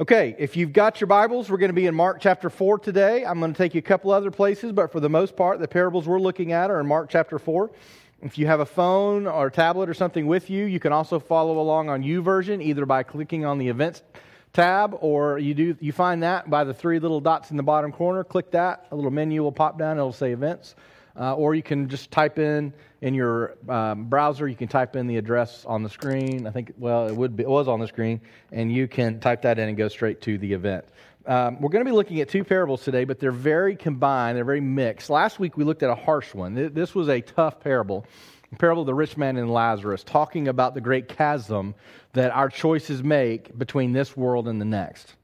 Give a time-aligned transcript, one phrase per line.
[0.00, 3.24] Okay, if you've got your Bibles, we're going to be in Mark chapter 4 today.
[3.24, 5.66] I'm going to take you a couple other places, but for the most part, the
[5.66, 7.68] parables we're looking at are in Mark chapter 4.
[8.22, 11.18] If you have a phone or a tablet or something with you, you can also
[11.18, 14.04] follow along on YouVersion, either by clicking on the events
[14.52, 17.90] tab or you do you find that by the three little dots in the bottom
[17.90, 18.22] corner.
[18.22, 20.76] Click that, a little menu will pop down, it'll say events.
[21.18, 24.46] Uh, or you can just type in in your um, browser.
[24.46, 26.46] You can type in the address on the screen.
[26.46, 28.20] I think well, it would be, it was on the screen,
[28.52, 30.84] and you can type that in and go straight to the event.
[31.26, 34.36] Um, we're going to be looking at two parables today, but they're very combined.
[34.36, 35.10] They're very mixed.
[35.10, 36.54] Last week we looked at a harsh one.
[36.54, 38.06] This was a tough parable.
[38.50, 41.74] The parable of the rich man and Lazarus, talking about the great chasm
[42.14, 45.16] that our choices make between this world and the next.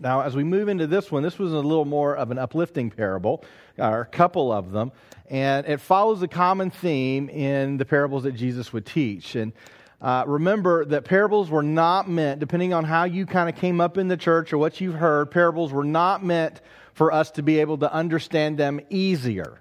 [0.00, 2.90] Now, as we move into this one, this was a little more of an uplifting
[2.90, 3.44] parable,
[3.78, 4.92] or a couple of them,
[5.28, 9.34] and it follows a common theme in the parables that Jesus would teach.
[9.34, 9.52] And
[10.00, 13.98] uh, remember that parables were not meant, depending on how you kind of came up
[13.98, 16.60] in the church or what you've heard, parables were not meant
[16.92, 19.58] for us to be able to understand them easier.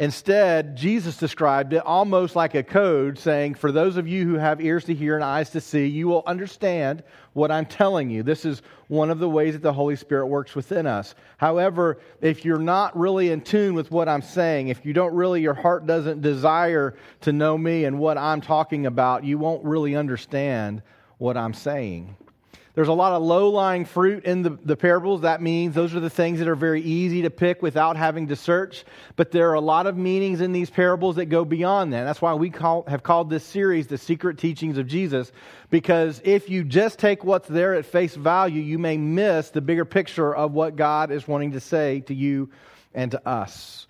[0.00, 4.60] Instead, Jesus described it almost like a code saying, For those of you who have
[4.60, 8.22] ears to hear and eyes to see, you will understand what I'm telling you.
[8.22, 11.16] This is one of the ways that the Holy Spirit works within us.
[11.36, 15.42] However, if you're not really in tune with what I'm saying, if you don't really,
[15.42, 19.96] your heart doesn't desire to know me and what I'm talking about, you won't really
[19.96, 20.80] understand
[21.18, 22.16] what I'm saying.
[22.78, 25.22] There's a lot of low lying fruit in the, the parables.
[25.22, 28.36] That means those are the things that are very easy to pick without having to
[28.36, 28.84] search.
[29.16, 32.04] But there are a lot of meanings in these parables that go beyond that.
[32.04, 35.32] That's why we call, have called this series The Secret Teachings of Jesus,
[35.70, 39.84] because if you just take what's there at face value, you may miss the bigger
[39.84, 42.48] picture of what God is wanting to say to you
[42.94, 43.88] and to us.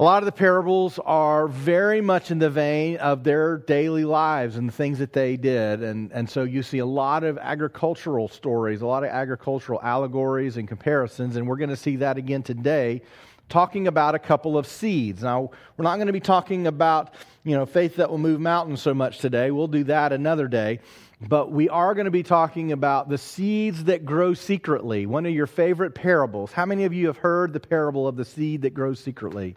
[0.00, 4.56] A lot of the parables are very much in the vein of their daily lives
[4.56, 5.84] and the things that they did.
[5.84, 10.56] And, and so you see a lot of agricultural stories, a lot of agricultural allegories
[10.56, 11.36] and comparisons.
[11.36, 13.02] And we're going to see that again today,
[13.48, 15.22] talking about a couple of seeds.
[15.22, 17.14] Now, we're not going to be talking about,
[17.44, 19.52] you know, faith that will move mountains so much today.
[19.52, 20.80] We'll do that another day.
[21.20, 25.32] But we are going to be talking about the seeds that grow secretly, one of
[25.32, 26.50] your favorite parables.
[26.50, 29.54] How many of you have heard the parable of the seed that grows secretly?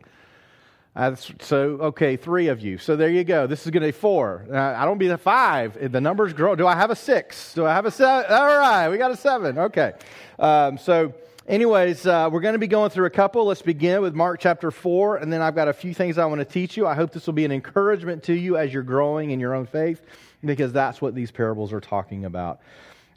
[0.98, 2.80] Uh, so, okay, three of you.
[2.80, 3.46] So there you go.
[3.46, 4.48] This is going to be four.
[4.52, 5.92] Uh, I don't be the five.
[5.92, 6.56] The numbers grow.
[6.56, 7.54] Do I have a six?
[7.54, 8.32] Do I have a seven?
[8.32, 9.60] All right, we got a seven.
[9.60, 9.94] Okay.
[10.40, 11.14] Um, so,
[11.48, 13.46] anyways, uh, we're going to be going through a couple.
[13.46, 16.40] Let's begin with Mark chapter four, and then I've got a few things I want
[16.40, 16.88] to teach you.
[16.88, 19.68] I hope this will be an encouragement to you as you're growing in your own
[19.68, 20.02] faith,
[20.44, 22.60] because that's what these parables are talking about.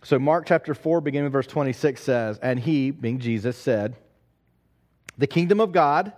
[0.05, 3.97] So, Mark chapter four, beginning with verse 26 says, And he, being Jesus, said,
[5.17, 6.12] The kingdom of God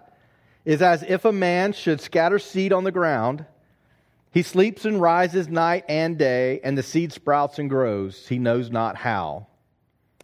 [0.65, 3.45] is as if a man should scatter seed on the ground.
[4.31, 8.29] He sleeps and rises night and day, and the seed sprouts and grows.
[8.29, 9.49] He knows not how.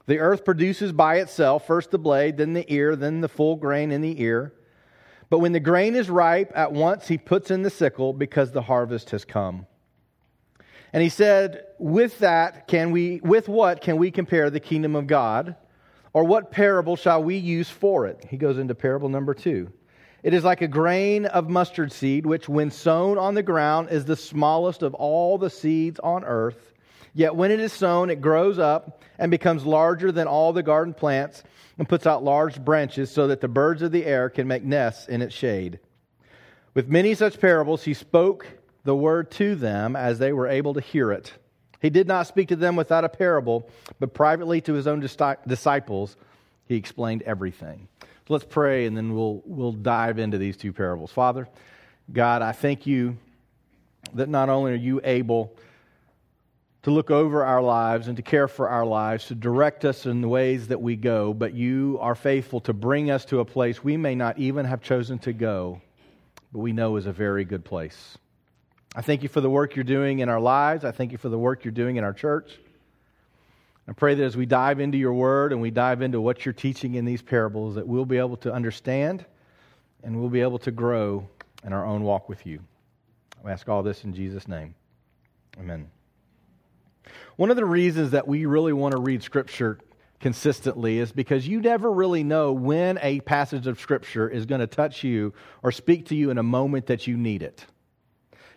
[0.07, 3.93] The earth produces by itself first the blade, then the ear, then the full grain
[3.93, 4.55] in the ear.
[5.29, 8.63] But when the grain is ripe, at once he puts in the sickle because the
[8.63, 9.67] harvest has come.
[10.95, 15.07] And he said, With that can we with what can we compare the kingdom of
[15.07, 15.57] God?
[16.15, 18.25] Or what parable shall we use for it?
[18.31, 19.71] He goes into parable number two.
[20.23, 24.05] It is like a grain of mustard seed, which, when sown on the ground, is
[24.05, 26.73] the smallest of all the seeds on earth.
[27.15, 30.95] Yet when it is sown, it grows up and becomes larger than all the garden
[30.95, 31.43] plants
[31.79, 35.09] and puts out large branches so that the birds of the air can make nests
[35.09, 35.79] in its shade.
[36.75, 38.47] With many such parables, he spoke
[38.85, 41.33] the word to them as they were able to hear it.
[41.81, 43.69] He did not speak to them without a parable,
[44.01, 46.17] but privately to his own disciples,
[46.67, 47.89] he explained everything.
[48.29, 51.11] So let's pray and then we'll, we'll dive into these two parables.
[51.11, 51.49] Father,
[52.13, 53.17] God, I thank you
[54.13, 55.57] that not only are you able
[56.83, 60.21] to look over our lives and to care for our lives, to direct us in
[60.21, 63.83] the ways that we go, but you are faithful to bring us to a place
[63.83, 65.81] we may not even have chosen to go,
[66.53, 68.19] but we know is a very good place.
[68.95, 70.85] I thank you for the work you're doing in our lives.
[70.85, 72.59] I thank you for the work you're doing in our church.
[73.89, 76.53] I pray that as we dive into your word and we dive into what you're
[76.53, 79.25] teaching in these parables, that we'll be able to understand
[80.05, 81.27] and we'll be able to grow
[81.65, 82.61] in our own walk with you.
[83.45, 84.75] I ask all this in Jesus' name.
[85.59, 85.91] Amen.
[87.37, 89.79] One of the reasons that we really want to read Scripture
[90.21, 94.67] consistently is because you never really know when a passage of Scripture is going to
[94.67, 95.33] touch you
[95.63, 97.65] or speak to you in a moment that you need it.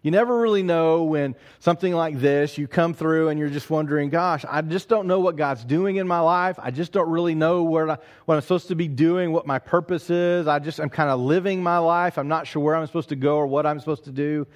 [0.03, 4.09] You never really know when something like this, you come through and you're just wondering,
[4.09, 6.57] gosh, I just don't know what God's doing in my life.
[6.57, 9.59] I just don't really know what, I, what I'm supposed to be doing, what my
[9.59, 10.47] purpose is.
[10.47, 12.17] I just, I'm kind of living my life.
[12.17, 14.47] I'm not sure where I'm supposed to go or what I'm supposed to do.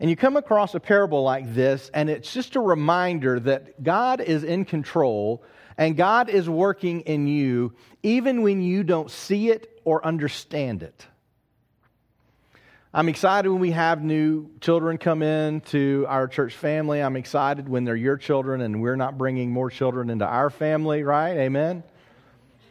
[0.00, 4.22] And you come across a parable like this, and it's just a reminder that God
[4.22, 5.44] is in control
[5.76, 11.06] and God is working in you even when you don't see it or understand it.
[12.96, 17.00] I'm excited when we have new children come in to our church family.
[17.00, 21.02] I'm excited when they're your children and we're not bringing more children into our family,
[21.02, 21.36] right?
[21.36, 21.82] Amen.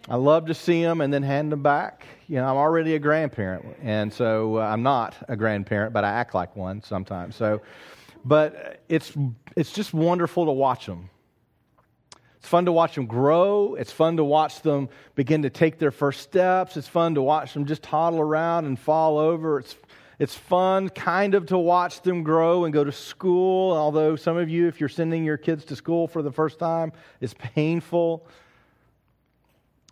[0.07, 2.05] I love to see them and then hand them back.
[2.29, 6.11] You know, I'm already a grandparent, and so uh, I'm not a grandparent, but I
[6.11, 7.35] act like one sometimes.
[7.35, 7.61] So,
[8.23, 9.11] but it's
[9.57, 11.09] it's just wonderful to watch them.
[12.37, 13.75] It's fun to watch them grow.
[13.75, 16.77] It's fun to watch them begin to take their first steps.
[16.77, 19.59] It's fun to watch them just toddle around and fall over.
[19.59, 19.75] It's
[20.23, 24.49] it's fun kind of to watch them grow and go to school, although some of
[24.49, 28.25] you, if you're sending your kids to school for the first time, it's painful.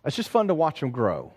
[0.06, 1.34] It's just fun to watch them grow.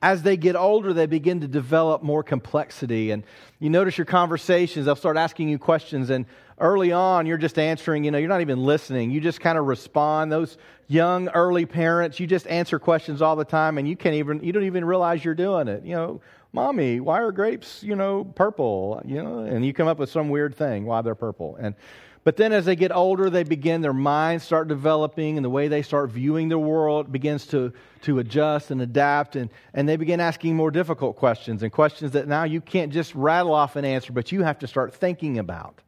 [0.00, 3.10] As they get older, they begin to develop more complexity.
[3.10, 3.24] And
[3.58, 6.08] you notice your conversations, they'll start asking you questions.
[6.08, 6.24] And
[6.56, 9.10] early on, you're just answering, you know, you're not even listening.
[9.10, 10.30] You just kind of respond.
[10.30, 10.56] Those
[10.86, 14.52] young, early parents, you just answer questions all the time and you can't even, you
[14.52, 15.84] don't even realize you're doing it.
[15.84, 16.20] You know,
[16.52, 19.00] Mommy, why are grapes, you know, purple?
[19.04, 21.56] You know, and you come up with some weird thing why they're purple.
[21.60, 21.74] And
[22.22, 25.68] but then as they get older, they begin, their minds start developing, and the way
[25.68, 30.20] they start viewing the world begins to, to adjust and adapt, and, and they begin
[30.20, 34.12] asking more difficult questions and questions that now you can't just rattle off an answer,
[34.12, 35.80] but you have to start thinking about.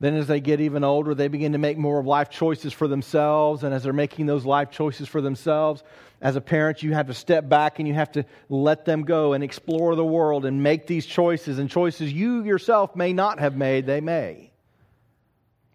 [0.00, 2.86] Then, as they get even older, they begin to make more of life choices for
[2.86, 3.64] themselves.
[3.64, 5.82] And as they're making those life choices for themselves,
[6.20, 9.32] as a parent, you have to step back and you have to let them go
[9.32, 11.58] and explore the world and make these choices.
[11.58, 14.52] And choices you yourself may not have made, they may.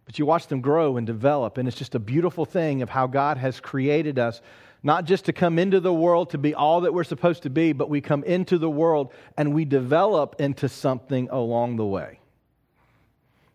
[0.05, 1.57] But you watch them grow and develop.
[1.57, 4.41] And it's just a beautiful thing of how God has created us,
[4.83, 7.73] not just to come into the world to be all that we're supposed to be,
[7.73, 12.19] but we come into the world and we develop into something along the way.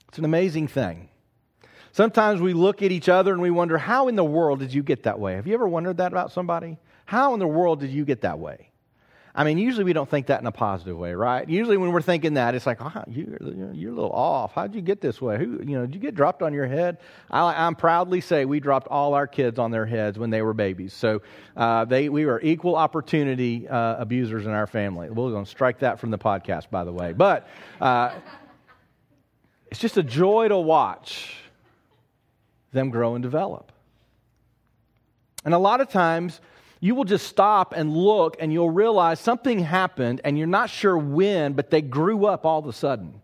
[0.09, 1.09] It's an amazing thing.
[1.93, 4.83] Sometimes we look at each other and we wonder, how in the world did you
[4.83, 5.35] get that way?
[5.35, 6.79] Have you ever wondered that about somebody?
[7.07, 8.69] How in the world did you get that way?
[9.35, 11.49] I mean, usually we don't think that in a positive way, right?
[11.49, 13.39] Usually when we're thinking that, it's like, oh, you're,
[13.73, 14.53] you're a little off.
[14.55, 15.39] How'd you get this way?
[15.39, 16.99] Who, you know, did you get dropped on your head?
[17.31, 20.55] I, am proudly say we dropped all our kids on their heads when they were
[20.55, 20.93] babies.
[20.93, 21.23] So
[21.57, 25.09] uh, they, we were equal opportunity uh, abusers in our family.
[25.09, 27.13] We're going to strike that from the podcast, by the way.
[27.13, 27.49] But
[27.81, 28.15] uh,
[29.71, 31.37] it's just a joy to watch
[32.73, 33.73] them grow and develop.
[35.45, 36.41] And a lot of times,
[36.81, 40.97] you will just stop and look and you'll realize something happened and you're not sure
[40.97, 43.21] when, but they grew up all of a sudden.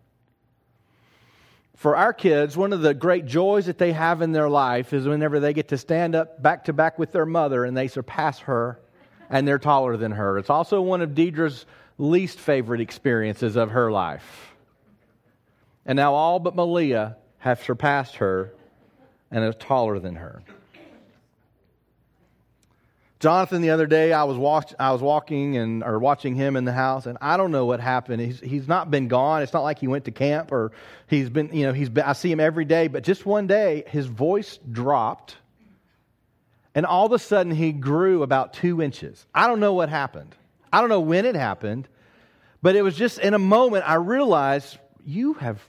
[1.75, 5.07] For our kids, one of the great joys that they have in their life is
[5.07, 8.39] whenever they get to stand up back to back with their mother and they surpass
[8.39, 8.79] her
[9.29, 10.37] and they're taller than her.
[10.37, 11.65] It's also one of Deidre's
[11.97, 14.54] least favorite experiences of her life.
[15.85, 18.51] And now all but Malia have surpassed her
[19.31, 20.41] and is taller than her.
[23.19, 26.65] Jonathan, the other day, I was, watch, I was walking and or watching him in
[26.65, 28.21] the house, and I don't know what happened.
[28.21, 29.41] He's, he's not been gone.
[29.41, 30.73] It's not like he went to camp or
[31.07, 33.83] he's been, you know, he's been, I see him every day, but just one day,
[33.87, 35.37] his voice dropped,
[36.75, 39.25] and all of a sudden, he grew about two inches.
[39.33, 40.35] I don't know what happened.
[40.71, 41.87] I don't know when it happened,
[42.61, 45.67] but it was just in a moment I realized you have,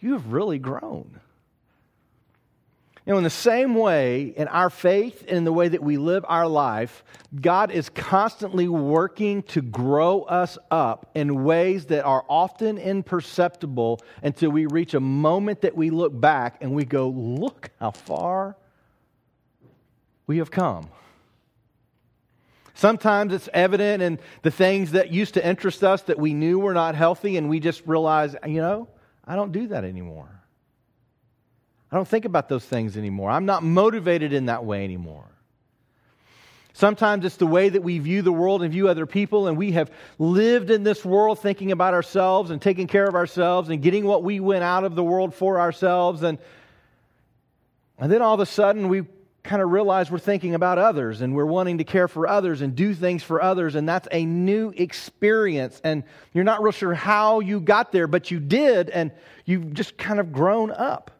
[0.00, 1.20] you have really grown.
[3.06, 5.96] You know, in the same way, in our faith and in the way that we
[5.96, 7.04] live our life,
[7.40, 14.50] God is constantly working to grow us up in ways that are often imperceptible until
[14.50, 18.56] we reach a moment that we look back and we go, Look how far
[20.26, 20.88] we have come.
[22.74, 26.74] Sometimes it's evident in the things that used to interest us that we knew were
[26.74, 28.88] not healthy, and we just realize, you know,
[29.26, 30.28] I don't do that anymore.
[31.90, 33.30] I don't think about those things anymore.
[33.30, 35.24] I'm not motivated in that way anymore.
[36.72, 39.72] Sometimes it's the way that we view the world and view other people, and we
[39.72, 44.04] have lived in this world thinking about ourselves and taking care of ourselves and getting
[44.04, 46.22] what we went out of the world for ourselves.
[46.22, 46.38] And,
[47.98, 49.04] and then all of a sudden, we
[49.46, 52.74] kind of realize we're thinking about others and we're wanting to care for others and
[52.74, 55.80] do things for others, and that's a new experience.
[55.84, 59.12] And you're not real sure how you got there, but you did, and
[59.44, 61.10] you've just kind of grown up.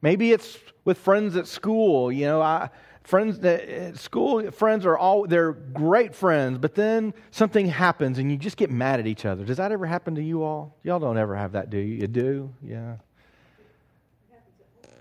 [0.00, 2.12] Maybe it's with friends at school.
[2.12, 2.70] You know, I,
[3.08, 8.36] friends at school friends are all they're great friends but then something happens and you
[8.36, 11.16] just get mad at each other does that ever happen to you all y'all don't
[11.16, 12.96] ever have that do you you do yeah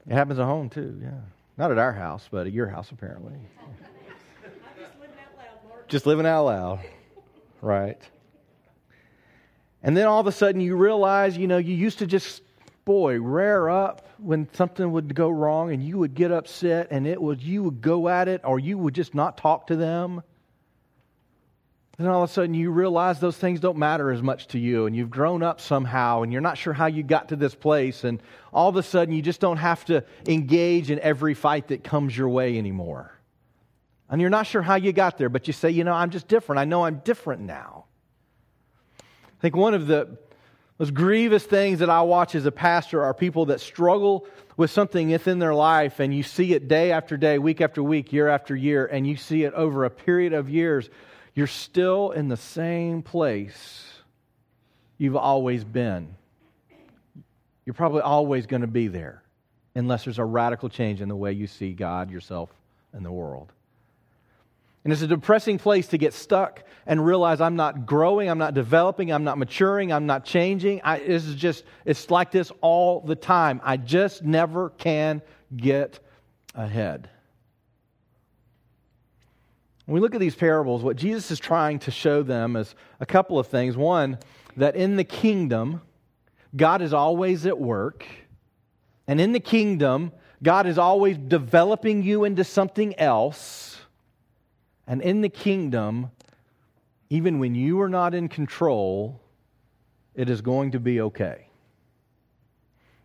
[0.09, 1.19] it happens at home too yeah
[1.57, 3.33] not at our house but at your house apparently.
[5.87, 6.79] Just living out loud
[7.61, 8.01] right.
[9.83, 12.41] And then all of a sudden you realize you know you used to just
[12.87, 17.21] boy, rear up when something would go wrong and you would get upset and it
[17.21, 20.23] was you would go at it or you would just not talk to them.
[21.97, 24.85] Then all of a sudden you realize those things don't matter as much to you
[24.85, 28.03] and you've grown up somehow and you're not sure how you got to this place
[28.03, 28.21] and
[28.53, 32.15] all of a sudden you just don't have to engage in every fight that comes
[32.15, 33.17] your way anymore.
[34.09, 36.27] And you're not sure how you got there, but you say, you know, I'm just
[36.27, 36.59] different.
[36.59, 37.85] I know I'm different now.
[38.99, 40.17] I think one of the
[40.79, 45.09] most grievous things that I watch as a pastor are people that struggle with something
[45.09, 48.55] within their life, and you see it day after day, week after week, year after
[48.55, 50.89] year, and you see it over a period of years.
[51.37, 53.85] You're still in the same place
[54.97, 56.15] you've always been.
[57.63, 59.21] You're probably always going to be there
[59.75, 62.49] unless there's a radical change in the way you see God, yourself,
[62.91, 63.53] and the world.
[64.83, 68.55] And it's a depressing place to get stuck and realize I'm not growing, I'm not
[68.55, 70.81] developing, I'm not maturing, I'm not changing.
[70.83, 73.61] I, this is just, it's like this all the time.
[73.63, 75.21] I just never can
[75.55, 75.99] get
[76.55, 77.11] ahead.
[79.87, 83.05] When we look at these parables, what Jesus is trying to show them is a
[83.05, 83.77] couple of things.
[83.77, 84.19] One,
[84.57, 85.81] that in the kingdom,
[86.53, 88.05] God is always at work.
[89.07, 90.11] And in the kingdom,
[90.43, 93.79] God is always developing you into something else.
[94.85, 96.11] And in the kingdom,
[97.09, 99.21] even when you are not in control,
[100.15, 101.47] it is going to be okay.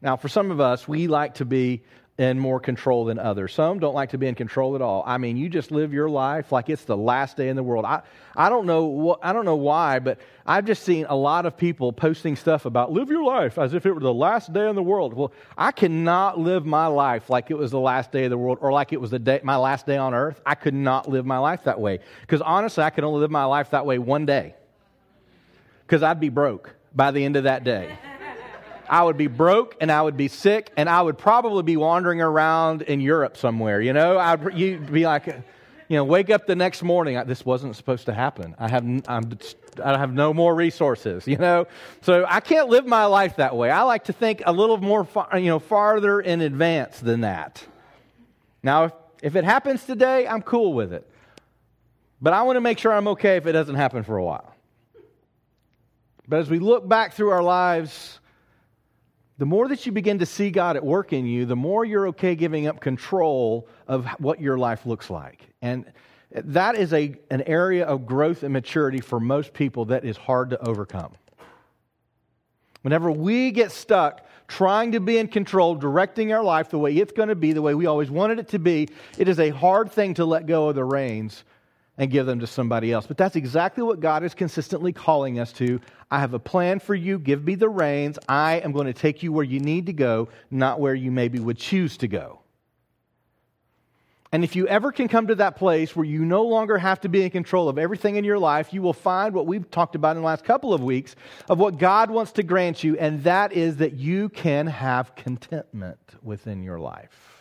[0.00, 1.84] Now, for some of us, we like to be
[2.18, 3.54] in more control than others.
[3.54, 5.02] Some don't like to be in control at all.
[5.06, 7.86] I mean, you just live your life like it's the last day in the world.
[7.86, 8.02] I,
[8.36, 11.56] I don't know what, I don't know why, but I've just seen a lot of
[11.56, 14.76] people posting stuff about live your life as if it were the last day in
[14.76, 15.14] the world.
[15.14, 18.58] Well, I cannot live my life like it was the last day of the world
[18.60, 20.38] or like it was the day, my last day on earth.
[20.44, 23.44] I could not live my life that way because honestly, I could only live my
[23.44, 24.54] life that way one day
[25.86, 27.96] because I'd be broke by the end of that day.
[28.92, 32.20] I would be broke and I would be sick and I would probably be wandering
[32.20, 33.80] around in Europe somewhere.
[33.80, 35.26] You know, I'd you'd be like,
[35.88, 37.18] you know, wake up the next morning.
[37.26, 38.54] This wasn't supposed to happen.
[38.58, 39.38] I have I'm,
[39.82, 41.26] I have no more resources.
[41.26, 41.66] You know,
[42.02, 43.70] so I can't live my life that way.
[43.70, 47.64] I like to think a little more, far, you know, farther in advance than that.
[48.62, 51.10] Now, if, if it happens today, I'm cool with it.
[52.20, 54.54] But I want to make sure I'm okay if it doesn't happen for a while.
[56.28, 58.18] But as we look back through our lives,
[59.42, 62.06] the more that you begin to see God at work in you, the more you're
[62.10, 65.48] okay giving up control of what your life looks like.
[65.60, 65.84] And
[66.30, 70.50] that is a, an area of growth and maturity for most people that is hard
[70.50, 71.14] to overcome.
[72.82, 77.12] Whenever we get stuck trying to be in control, directing our life the way it's
[77.12, 79.90] going to be, the way we always wanted it to be, it is a hard
[79.90, 81.42] thing to let go of the reins
[82.02, 83.06] and give them to somebody else.
[83.06, 85.80] But that's exactly what God is consistently calling us to.
[86.10, 87.16] I have a plan for you.
[87.16, 88.18] Give me the reins.
[88.28, 91.38] I am going to take you where you need to go, not where you maybe
[91.38, 92.40] would choose to go.
[94.32, 97.08] And if you ever can come to that place where you no longer have to
[97.08, 100.16] be in control of everything in your life, you will find what we've talked about
[100.16, 101.14] in the last couple of weeks
[101.48, 106.00] of what God wants to grant you, and that is that you can have contentment
[106.20, 107.31] within your life.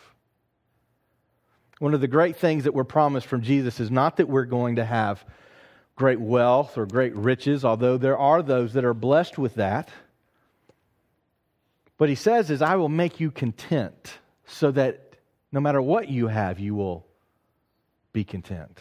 [1.82, 4.76] One of the great things that we're promised from Jesus is not that we're going
[4.76, 5.24] to have
[5.96, 9.88] great wealth or great riches, although there are those that are blessed with that.
[11.96, 15.16] What he says is, I will make you content so that
[15.50, 17.04] no matter what you have, you will
[18.12, 18.78] be content.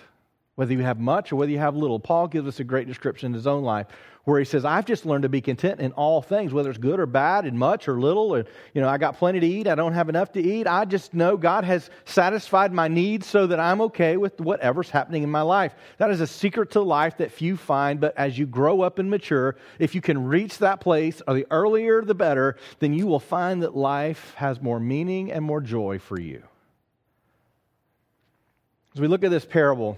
[0.61, 1.99] Whether you have much or whether you have little.
[1.99, 3.87] Paul gives us a great description in his own life
[4.25, 6.99] where he says, I've just learned to be content in all things, whether it's good
[6.99, 9.73] or bad, in much or little, or, you know, I got plenty to eat, I
[9.73, 10.67] don't have enough to eat.
[10.67, 15.23] I just know God has satisfied my needs so that I'm okay with whatever's happening
[15.23, 15.73] in my life.
[15.97, 19.09] That is a secret to life that few find, but as you grow up and
[19.09, 23.19] mature, if you can reach that place, or the earlier the better, then you will
[23.19, 26.43] find that life has more meaning and more joy for you.
[28.93, 29.97] As we look at this parable,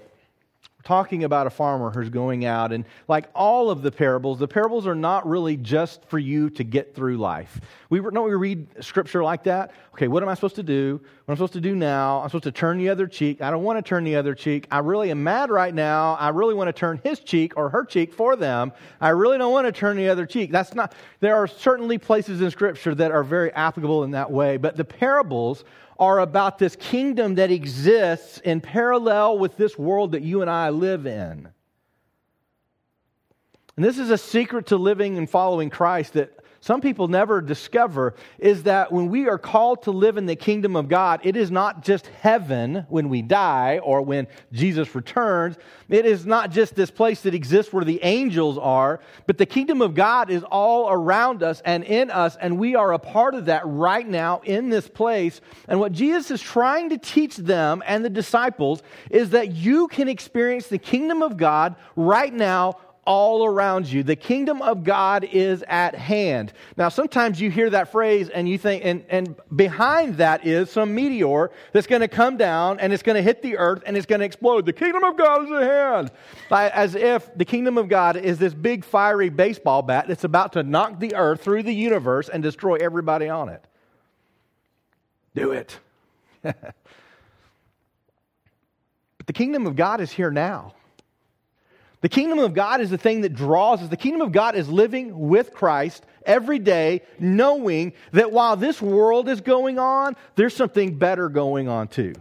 [0.84, 2.74] talking about a farmer who's going out.
[2.74, 6.63] And like all of the parables, the parables are not really just for you to
[6.63, 7.62] get through life.
[7.90, 9.72] We don't we read scripture like that.
[9.94, 11.00] Okay, what am I supposed to do?
[11.25, 12.20] What am I supposed to do now?
[12.22, 13.42] I'm supposed to turn the other cheek.
[13.42, 14.68] I don't want to turn the other cheek.
[14.72, 16.16] I really am mad right now.
[16.16, 18.74] I really want to turn his cheek or her cheek for them.
[19.00, 20.52] I really don't want to turn the other cheek.
[20.52, 20.94] That's not.
[21.20, 24.86] There are certainly places in scripture that are very applicable in that way, but the
[24.86, 25.63] parables
[26.00, 30.69] are about this kingdom that exists in parallel with this world that you and I
[30.69, 31.50] live in.
[33.75, 38.15] And this is a secret to living and following Christ that some people never discover
[38.39, 41.51] is that when we are called to live in the kingdom of God, it is
[41.51, 45.58] not just heaven when we die or when Jesus returns.
[45.89, 49.82] It is not just this place that exists where the angels are, but the kingdom
[49.82, 53.48] of God is all around us and in us, and we are a part of
[53.48, 55.41] that right now in this place.
[55.67, 60.08] And what Jesus is trying to teach them and the disciples is that you can
[60.08, 64.03] experience the kingdom of God right now all around you.
[64.03, 66.53] The kingdom of God is at hand.
[66.77, 70.95] Now, sometimes you hear that phrase and you think, and, and behind that is some
[70.95, 74.05] meteor that's going to come down and it's going to hit the earth and it's
[74.05, 74.65] going to explode.
[74.65, 76.12] The kingdom of God is at hand.
[76.51, 80.63] As if the kingdom of God is this big fiery baseball bat that's about to
[80.63, 83.63] knock the earth through the universe and destroy everybody on it.
[85.36, 85.79] Do it.
[86.41, 86.75] but
[89.25, 90.74] the kingdom of God is here now.
[92.03, 93.88] The kingdom of God is the thing that draws us.
[93.88, 99.29] The kingdom of God is living with Christ every day, knowing that while this world
[99.29, 102.13] is going on, there's something better going on too.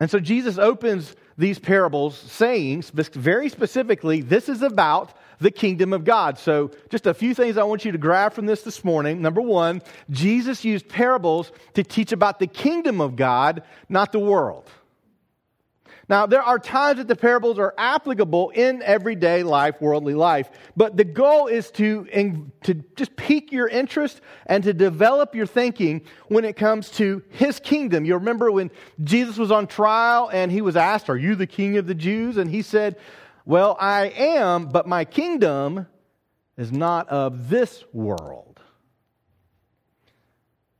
[0.00, 6.02] And so Jesus opens these parables saying very specifically, this is about the kingdom of
[6.02, 6.40] God.
[6.40, 9.22] So, just a few things I want you to grab from this this morning.
[9.22, 14.68] Number one, Jesus used parables to teach about the kingdom of God, not the world.
[16.08, 20.96] Now, there are times that the parables are applicable in everyday life, worldly life, but
[20.96, 22.04] the goal is to,
[22.62, 27.58] to just pique your interest and to develop your thinking when it comes to his
[27.58, 28.04] kingdom.
[28.04, 28.70] You remember when
[29.02, 32.36] Jesus was on trial and he was asked, Are you the king of the Jews?
[32.36, 32.96] And he said,
[33.44, 35.88] Well, I am, but my kingdom
[36.56, 38.60] is not of this world.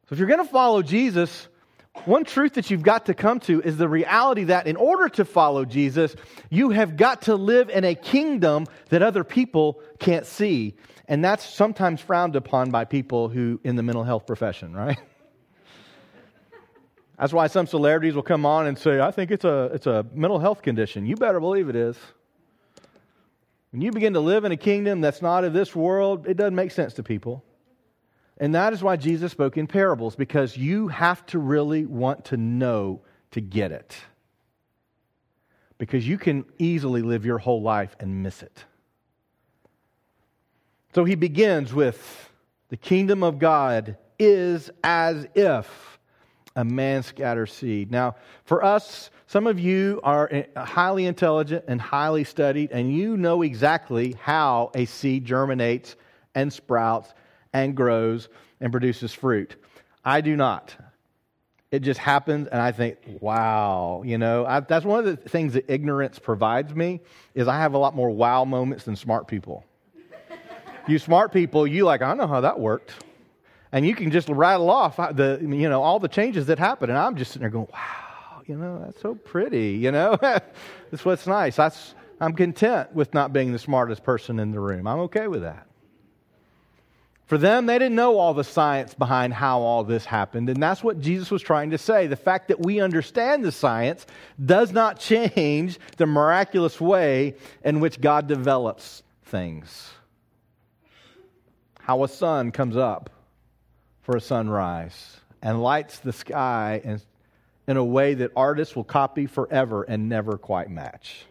[0.08, 1.48] So if you're going to follow Jesus,
[2.04, 5.24] one truth that you've got to come to is the reality that in order to
[5.24, 6.14] follow Jesus,
[6.50, 10.74] you have got to live in a kingdom that other people can't see.
[11.08, 14.98] And that's sometimes frowned upon by people who in the mental health profession, right?
[17.18, 20.04] That's why some celebrities will come on and say, I think it's a, it's a
[20.12, 21.06] mental health condition.
[21.06, 21.96] You better believe it is.
[23.70, 26.54] When you begin to live in a kingdom that's not of this world, it doesn't
[26.54, 27.42] make sense to people.
[28.38, 32.36] And that is why Jesus spoke in parables, because you have to really want to
[32.36, 33.96] know to get it.
[35.78, 38.64] Because you can easily live your whole life and miss it.
[40.94, 42.30] So he begins with
[42.68, 45.98] the kingdom of God is as if
[46.54, 47.90] a man scatters seed.
[47.90, 53.16] Now, for us, some of you are uh, highly intelligent and highly studied, and you
[53.16, 55.96] know exactly how a seed germinates
[56.34, 57.12] and sprouts
[57.56, 58.28] and grows
[58.60, 59.56] and produces fruit.
[60.04, 60.76] I do not.
[61.70, 65.54] It just happens, and I think, wow, you know, I, that's one of the things
[65.54, 67.00] that ignorance provides me
[67.34, 69.64] is I have a lot more wow moments than smart people.
[70.86, 72.94] you smart people, you like, I know how that worked,
[73.72, 76.90] and you can just rattle off uh, the, you know, all the changes that happen,
[76.90, 81.04] and I'm just sitting there going, wow, you know, that's so pretty, you know, that's
[81.04, 81.56] what's nice.
[81.56, 84.86] That's I'm content with not being the smartest person in the room.
[84.86, 85.66] I'm okay with that.
[87.26, 90.48] For them, they didn't know all the science behind how all this happened.
[90.48, 92.06] And that's what Jesus was trying to say.
[92.06, 94.06] The fact that we understand the science
[94.44, 97.34] does not change the miraculous way
[97.64, 99.90] in which God develops things.
[101.80, 103.10] How a sun comes up
[104.02, 106.80] for a sunrise and lights the sky
[107.66, 111.26] in, a way that artists will copy forever and never quite match.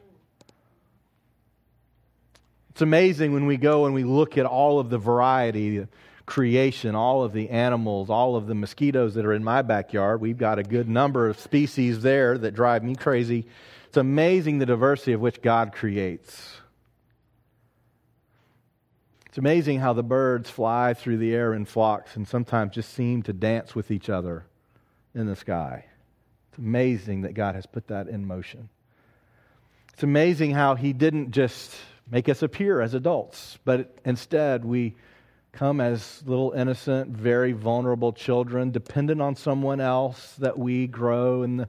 [2.76, 5.88] It's amazing when we go and we look at all of the variety,
[6.26, 10.20] creation, all of the animals, all of the mosquitoes that are in my backyard.
[10.20, 13.48] We've got a good number of species there that drive me crazy.
[13.88, 16.58] It's amazing the diversity of which God creates.
[19.28, 23.24] It's amazing how the birds fly through the air in flocks and sometimes just seem
[23.24, 24.48] to dance with each other
[25.14, 25.86] in the sky.
[26.50, 28.68] It's amazing that God has put that in motion.
[29.94, 31.74] It's amazing how He didn't just
[32.10, 34.96] make us appear as adults, but instead we
[35.52, 41.66] come as little innocent, very vulnerable children, dependent on someone else that we grow and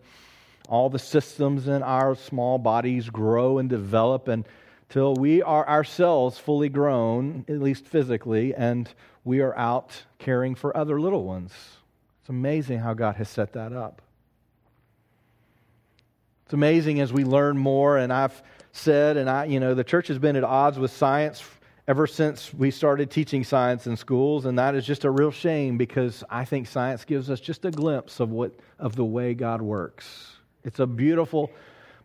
[0.69, 6.69] all the systems in our small bodies grow and develop until we are ourselves fully
[6.69, 8.93] grown, at least physically, and
[9.25, 11.53] we are out caring for other little ones.
[12.21, 14.03] It's amazing how God has set that up.
[16.45, 18.43] It's amazing as we learn more, and I've
[18.77, 21.43] said, and I, you know, the church has been at odds with science
[21.89, 25.79] ever since we started teaching science in schools, and that is just a real shame
[25.79, 29.63] because I think science gives us just a glimpse of what of the way God
[29.63, 30.37] works.
[30.65, 31.51] It's a beautiful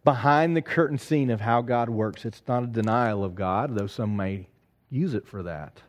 [0.04, 2.26] behind the curtain scene of how God works.
[2.26, 4.48] It's not a denial of God, though some may
[4.90, 5.82] use it for that.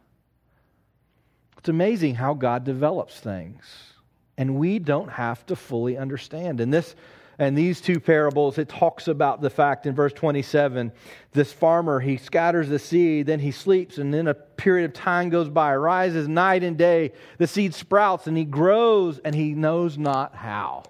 [1.58, 3.64] It's amazing how God develops things,
[4.38, 6.60] and we don't have to fully understand.
[6.60, 6.96] And this
[7.42, 10.92] and these two parables, it talks about the fact in verse 27
[11.32, 15.28] this farmer, he scatters the seed, then he sleeps, and then a period of time
[15.28, 17.10] goes by, rises night and day.
[17.38, 20.84] The seed sprouts and he grows, and he knows not how.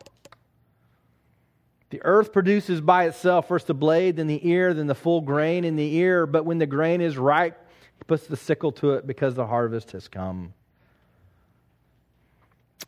[1.88, 5.64] The earth produces by itself first the blade, then the ear, then the full grain
[5.64, 6.26] in the ear.
[6.26, 9.92] But when the grain is ripe, he puts the sickle to it because the harvest
[9.92, 10.52] has come.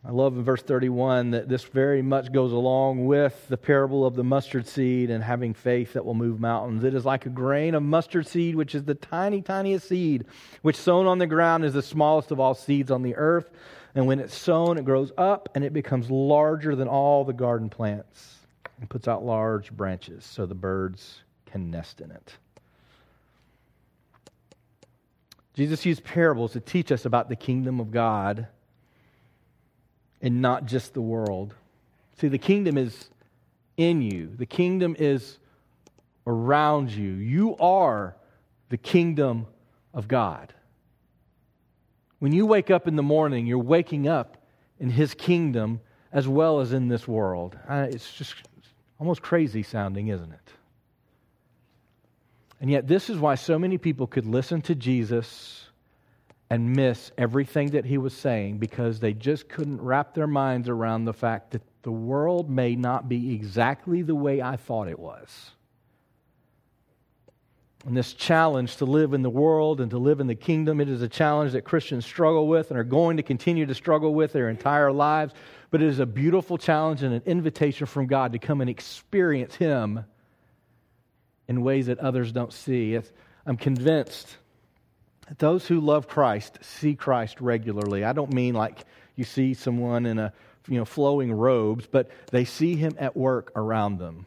[0.02, 4.14] I love in verse 31 that this very much goes along with the parable of
[4.14, 6.84] the mustard seed and having faith that will move mountains.
[6.84, 10.26] It is like a grain of mustard seed, which is the tiny, tiniest seed,
[10.60, 13.50] which sown on the ground is the smallest of all seeds on the earth.
[13.94, 17.70] And when it's sown, it grows up and it becomes larger than all the garden
[17.70, 18.40] plants
[18.80, 22.34] and puts out large branches so the birds can nest in it.
[25.54, 28.48] Jesus used parables to teach us about the kingdom of God
[30.24, 31.54] and not just the world.
[32.18, 33.10] See, the kingdom is
[33.76, 35.38] in you, the kingdom is
[36.26, 37.10] around you.
[37.12, 38.16] You are
[38.70, 39.46] the kingdom
[39.92, 40.54] of God.
[42.20, 44.38] When you wake up in the morning, you're waking up
[44.80, 47.58] in His kingdom as well as in this world.
[47.68, 48.34] Uh, it's just
[48.98, 50.50] almost crazy sounding, isn't it?
[52.62, 55.66] And yet, this is why so many people could listen to Jesus
[56.50, 61.04] and miss everything that he was saying because they just couldn't wrap their minds around
[61.04, 65.50] the fact that the world may not be exactly the way I thought it was.
[67.86, 70.88] And this challenge to live in the world and to live in the kingdom, it
[70.88, 74.32] is a challenge that Christians struggle with and are going to continue to struggle with
[74.32, 75.34] their entire lives.
[75.70, 79.54] But it is a beautiful challenge and an invitation from God to come and experience
[79.56, 80.04] Him
[81.46, 82.98] in ways that others don't see.
[83.44, 84.38] I'm convinced
[85.38, 88.04] those who love Christ see Christ regularly.
[88.04, 88.84] I don't mean like
[89.16, 90.32] you see someone in a
[90.68, 94.26] you know flowing robes, but they see him at work around them.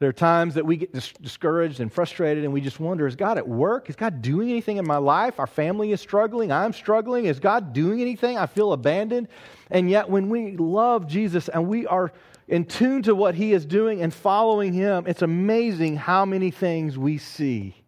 [0.00, 3.16] There are times that we get dis- discouraged and frustrated and we just wonder is
[3.16, 3.88] God at work?
[3.88, 5.38] Is God doing anything in my life?
[5.38, 6.52] Our family is struggling.
[6.52, 7.26] I'm struggling.
[7.26, 8.36] Is God doing anything?
[8.36, 9.28] I feel abandoned.
[9.70, 12.12] And yet, when we love Jesus and we are
[12.48, 16.98] in tune to what he is doing and following him, it's amazing how many things
[16.98, 17.83] we see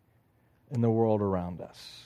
[0.70, 2.02] in the world around us.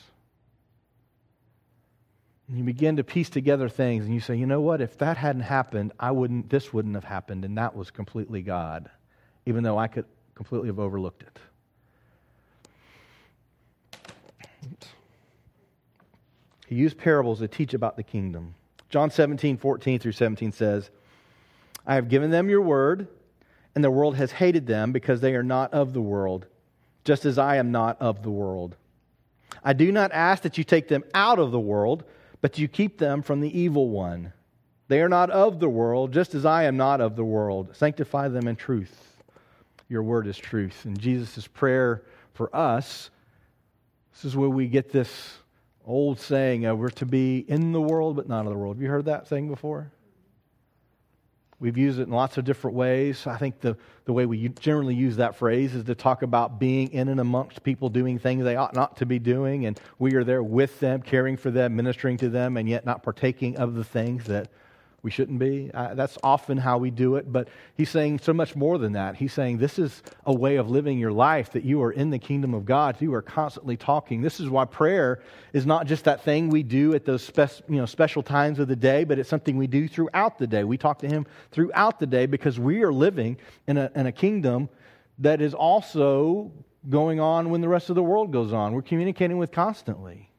[2.49, 5.16] And you begin to piece together things and you say, you know what, if that
[5.16, 8.90] hadn't happened, I wouldn't this wouldn't have happened, and that was completely God,
[9.46, 11.38] even though I could completely have overlooked it.
[16.66, 18.55] He used parables to teach about the kingdom.
[18.90, 20.90] John 17, 14 through 17 says,
[21.87, 23.09] I have given them your word,
[23.75, 26.46] and the world has hated them because they are not of the world
[27.05, 28.77] just as I am not of the world.
[29.63, 32.05] I do not ask that you take them out of the world,
[32.41, 34.33] but you keep them from the evil one.
[34.89, 37.77] They are not of the world, just as I am not of the world.
[37.77, 39.23] Sanctify them in truth.
[39.89, 40.85] Your word is truth.
[40.85, 42.03] And Jesus' prayer
[42.35, 43.11] for us,
[44.13, 45.39] this is where we get this
[45.85, 48.77] old saying of we're to be in the world, but not of the world.
[48.77, 49.91] Have you heard that saying before?
[51.61, 53.27] We've used it in lots of different ways.
[53.27, 56.90] I think the, the way we generally use that phrase is to talk about being
[56.92, 60.25] in and amongst people doing things they ought not to be doing, and we are
[60.25, 63.85] there with them, caring for them, ministering to them, and yet not partaking of the
[63.85, 64.49] things that
[65.03, 65.71] we shouldn't be.
[65.73, 69.17] Uh, that's often how we do it, but he's saying so much more than that.
[69.17, 72.19] He's saying this is a way of living your life that you are in the
[72.19, 73.01] kingdom of God.
[73.01, 74.21] You are constantly talking.
[74.21, 77.77] This is why prayer is not just that thing we do at those spe- you
[77.77, 80.65] know, special times of the day, but it's something we do throughout the day.
[80.65, 84.13] We talk to him throughout the day because we are living in a, in a
[84.13, 84.69] kingdom
[85.19, 86.53] that is also
[86.89, 88.73] going on when the rest of the world goes on.
[88.73, 90.30] We're communicating with constantly.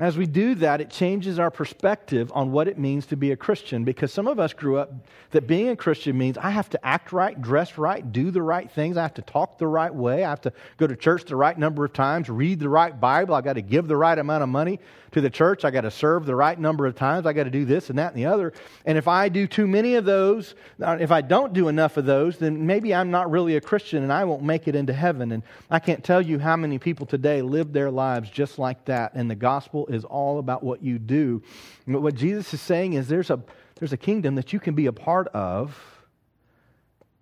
[0.00, 3.36] As we do that, it changes our perspective on what it means to be a
[3.36, 4.90] Christian because some of us grew up
[5.32, 8.70] that being a Christian means I have to act right, dress right, do the right
[8.70, 11.36] things, I have to talk the right way, I have to go to church the
[11.36, 14.42] right number of times, read the right Bible, I've got to give the right amount
[14.42, 14.80] of money
[15.12, 17.50] to the church, I got to serve the right number of times, I got to
[17.50, 18.54] do this and that and the other.
[18.86, 22.06] And if I do too many of those, uh, if I don't do enough of
[22.06, 25.32] those, then maybe I'm not really a Christian and I won't make it into heaven.
[25.32, 29.12] And I can't tell you how many people today live their lives just like that,
[29.14, 31.42] and the gospel is all about what you do.
[31.86, 33.40] But what Jesus is saying is there's a,
[33.76, 35.78] there's a kingdom that you can be a part of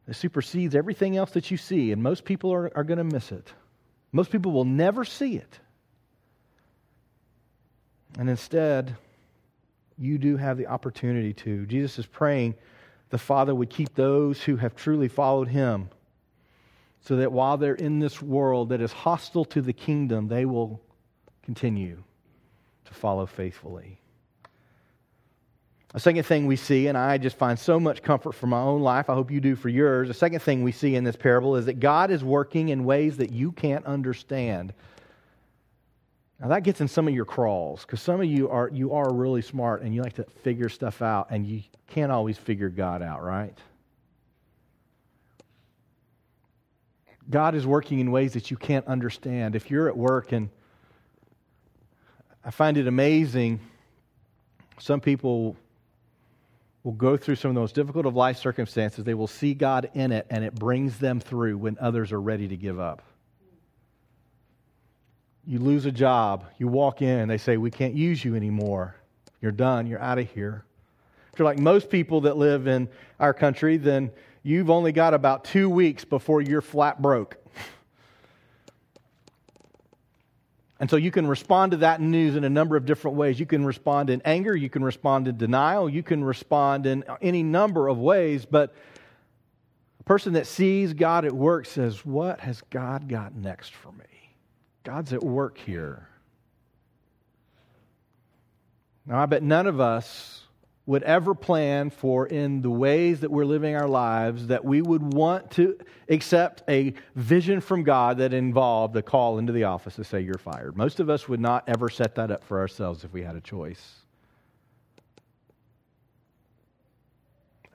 [0.06, 3.30] that supersedes everything else that you see, and most people are, are going to miss
[3.32, 3.52] it.
[4.12, 5.58] Most people will never see it.
[8.18, 8.96] And instead,
[9.98, 11.66] you do have the opportunity to.
[11.66, 12.54] Jesus is praying
[13.10, 15.88] the Father would keep those who have truly followed him
[17.00, 20.80] so that while they're in this world that is hostile to the kingdom, they will
[21.42, 22.02] continue
[22.88, 24.00] to follow faithfully.
[25.94, 28.82] A second thing we see, and I just find so much comfort for my own
[28.82, 30.08] life, I hope you do for yours.
[30.08, 33.16] The second thing we see in this parable is that God is working in ways
[33.16, 34.74] that you can't understand.
[36.40, 39.12] Now that gets in some of your crawls because some of you are you are
[39.12, 43.02] really smart and you like to figure stuff out and you can't always figure God
[43.02, 43.56] out, right?
[47.30, 49.56] God is working in ways that you can't understand.
[49.56, 50.50] If you're at work and
[52.48, 53.60] I find it amazing,
[54.78, 55.54] some people
[56.82, 59.04] will go through some of the most difficult of life circumstances.
[59.04, 62.48] They will see God in it, and it brings them through when others are ready
[62.48, 63.02] to give up.
[65.46, 68.96] You lose a job, you walk in, they say, We can't use you anymore.
[69.42, 70.64] You're done, you're out of here.
[71.34, 72.88] If you're like most people that live in
[73.20, 74.10] our country, then
[74.42, 77.36] you've only got about two weeks before you're flat broke.
[80.80, 83.40] And so you can respond to that news in a number of different ways.
[83.40, 87.42] You can respond in anger, you can respond in denial, you can respond in any
[87.42, 88.74] number of ways, but
[89.98, 94.04] a person that sees God at work says, What has God got next for me?
[94.84, 96.08] God's at work here.
[99.04, 100.42] Now, I bet none of us
[100.88, 105.12] would ever plan for in the ways that we're living our lives that we would
[105.12, 110.04] want to accept a vision from God that involved a call into the office to
[110.04, 110.78] say you're fired.
[110.78, 113.40] Most of us would not ever set that up for ourselves if we had a
[113.42, 113.96] choice.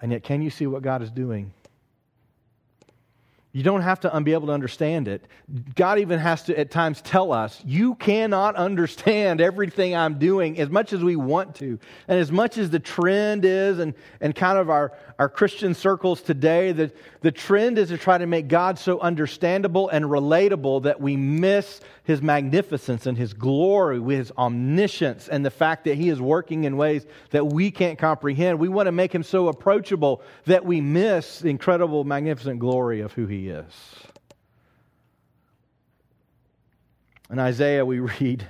[0.02, 1.54] And yet, can you see what God is doing?
[3.56, 5.28] You don't have to be able to understand it.
[5.76, 10.72] God even has to, at times, tell us, you cannot understand everything I'm doing as
[10.72, 11.78] much as we want to.
[12.08, 16.22] And as much as the trend is, and, and kind of our, our Christian circles
[16.22, 21.00] today, the, the trend is to try to make God so understandable and relatable that
[21.00, 26.20] we miss his magnificence and his glory, his omniscience, and the fact that he is
[26.20, 28.60] working in ways that we can't comprehend.
[28.60, 33.14] We want to make him so approachable that we miss the incredible, magnificent glory of
[33.14, 33.74] who he is.
[37.30, 38.46] In Isaiah, we read,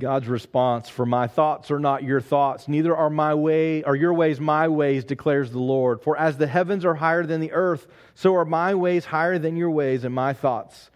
[0.00, 4.12] God's response, For my thoughts are not your thoughts, neither are my way or your
[4.12, 6.00] ways my ways, declares the Lord.
[6.00, 9.56] For as the heavens are higher than the earth, so are my ways higher than
[9.56, 10.90] your ways, and my thoughts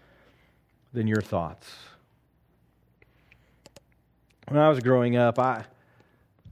[0.93, 1.73] than your thoughts.
[4.49, 5.65] When I was growing up, I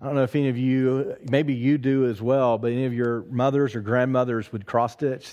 [0.01, 2.93] I don't know if any of you, maybe you do as well, but any of
[2.93, 5.33] your mothers or grandmothers would cross stitch.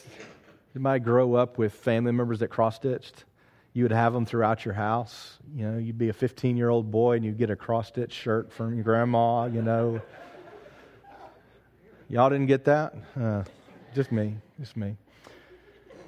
[0.75, 3.25] You might grow up with family members that cross stitched
[3.73, 5.38] you would have them throughout your house.
[5.55, 8.13] You know, you'd be a 15 year old boy and you'd get a cross stitch
[8.13, 10.01] shirt from your grandma, you know.
[12.10, 12.95] Y'all didn't get that?
[13.19, 13.43] Uh,
[13.93, 14.95] just me, just me.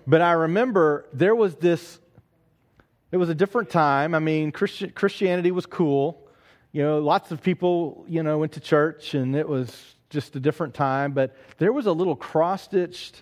[0.08, 2.00] But I remember there was this,
[3.12, 4.16] it was a different time.
[4.16, 6.28] I mean, Christi- Christianity was cool.
[6.72, 10.40] You know, lots of people, you know, went to church and it was just a
[10.40, 11.12] different time.
[11.12, 13.22] But there was a little cross stitched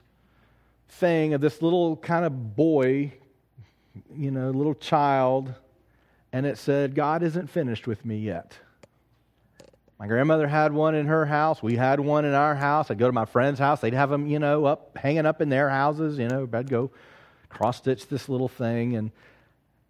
[0.87, 3.13] thing of this little kind of boy
[4.15, 5.53] you know, little child,
[6.31, 8.53] and it said, God isn't finished with me yet.
[9.99, 11.61] My grandmother had one in her house.
[11.61, 12.89] We had one in our house.
[12.89, 13.81] I'd go to my friend's house.
[13.81, 16.17] They'd have them, you know, up, hanging up in their houses.
[16.17, 16.91] You know, I'd go
[17.49, 18.95] cross stitch this little thing.
[18.95, 19.11] And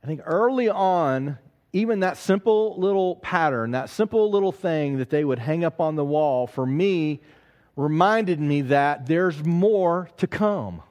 [0.04, 1.38] I think early on,
[1.74, 5.95] even that simple little pattern, that simple little thing that they would hang up on
[5.95, 7.22] the wall, for me,
[7.76, 10.82] reminded me that there's more to come.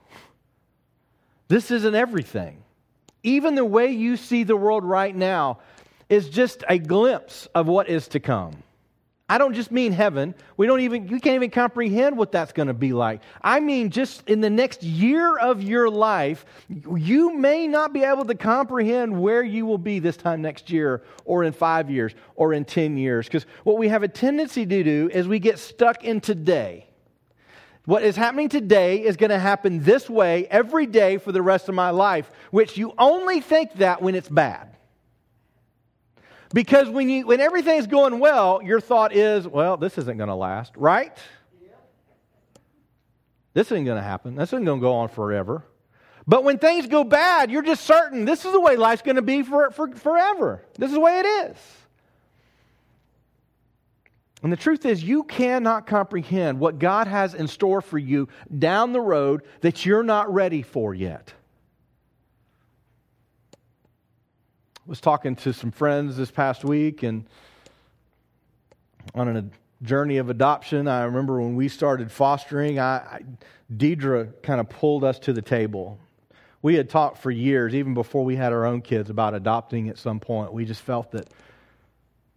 [1.49, 2.63] This isn't everything
[3.23, 5.59] even the way you see the world right now
[6.09, 8.63] is just a glimpse of what is to come.
[9.31, 10.35] I don't just mean heaven.
[10.57, 13.21] We don't even you can't even comprehend what that's going to be like.
[13.43, 18.25] I mean just in the next year of your life, you may not be able
[18.25, 22.55] to comprehend where you will be this time next year or in 5 years or
[22.55, 26.05] in 10 years because what we have a tendency to do is we get stuck
[26.05, 26.88] in today.
[27.89, 31.71] What is happening today is going to happen this way every day for the rest
[31.71, 34.77] of my life, which you only think that when it's bad.
[36.53, 40.35] Because when, you, when everything's going well, your thought is, well, this isn't going to
[40.35, 41.17] last, right?
[43.55, 44.35] This isn't going to happen.
[44.35, 45.65] This isn't going to go on forever.
[46.27, 49.23] But when things go bad, you're just certain this is the way life's going to
[49.23, 50.63] be for, for, forever.
[50.79, 51.57] This is the way it is.
[54.43, 58.93] And the truth is, you cannot comprehend what God has in store for you down
[58.93, 61.33] the road that you're not ready for yet.
[63.55, 63.59] I
[64.87, 67.27] was talking to some friends this past week and
[69.15, 69.45] on a
[69.83, 70.87] journey of adoption.
[70.87, 73.21] I remember when we started fostering, I, I
[73.77, 75.99] Deidre kind of pulled us to the table.
[76.63, 79.99] We had talked for years, even before we had our own kids, about adopting at
[79.99, 80.53] some point.
[80.53, 81.29] We just felt that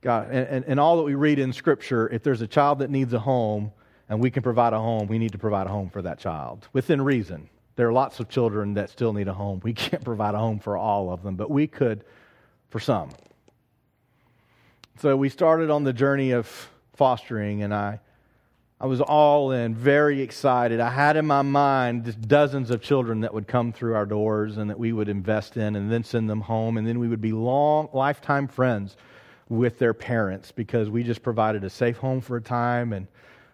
[0.01, 2.89] God, and, and, and all that we read in Scripture, if there's a child that
[2.89, 3.71] needs a home
[4.09, 6.67] and we can provide a home, we need to provide a home for that child
[6.73, 7.49] within reason.
[7.75, 9.61] There are lots of children that still need a home.
[9.63, 12.03] We can't provide a home for all of them, but we could
[12.69, 13.09] for some.
[14.97, 17.99] So we started on the journey of fostering, and I,
[18.79, 20.79] I was all in, very excited.
[20.79, 24.57] I had in my mind just dozens of children that would come through our doors
[24.57, 27.21] and that we would invest in and then send them home, and then we would
[27.21, 28.97] be long, lifetime friends
[29.51, 33.05] with their parents because we just provided a safe home for a time and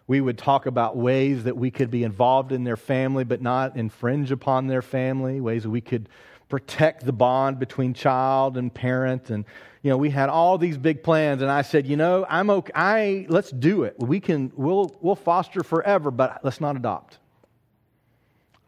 [0.05, 3.75] we would talk about ways that we could be involved in their family but not
[3.75, 6.07] infringe upon their family, ways that we could
[6.49, 9.31] protect the bond between child and parent.
[9.31, 9.43] And
[9.81, 12.71] you know we had all these big plans and i said you know i'm okay
[12.75, 13.95] I, let's do it.
[13.97, 17.17] We can we'll we'll foster forever but let's not adopt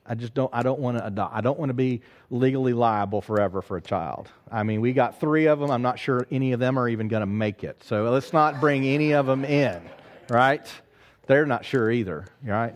[0.09, 3.21] i just don't i don't want to adopt i don't want to be legally liable
[3.21, 6.51] forever for a child i mean we got three of them i'm not sure any
[6.51, 9.45] of them are even going to make it so let's not bring any of them
[9.45, 9.81] in
[10.29, 10.69] right
[11.27, 12.75] they're not sure either right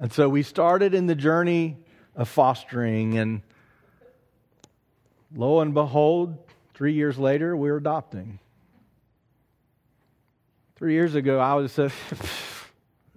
[0.00, 1.76] and so we started in the journey
[2.14, 3.16] of fostering.
[3.18, 3.42] And
[5.34, 6.36] lo and behold,
[6.74, 8.38] three years later, we're adopting.
[10.76, 11.92] Three years ago, I was said,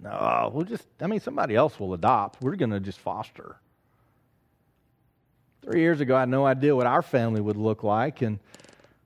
[0.02, 2.42] no, we'll just, I mean, somebody else will adopt.
[2.42, 3.56] We're going to just foster.
[5.62, 8.22] Three years ago, I had no idea what our family would look like.
[8.22, 8.40] And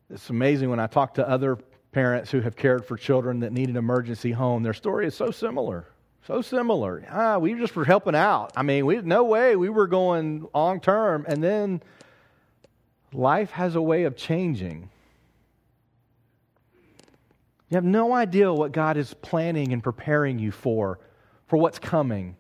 [0.09, 1.59] it's amazing when I talk to other
[1.93, 5.31] parents who have cared for children that need an emergency home, their story is so
[5.31, 5.87] similar.
[6.27, 7.07] So similar.
[7.11, 8.53] Ah, we just were helping out.
[8.57, 11.25] I mean, we no way we were going long term.
[11.29, 11.83] And then
[13.13, 14.91] life has a way of changing.
[17.69, 21.01] You have no idea what God is planning and preparing you for,
[21.47, 22.37] for what's coming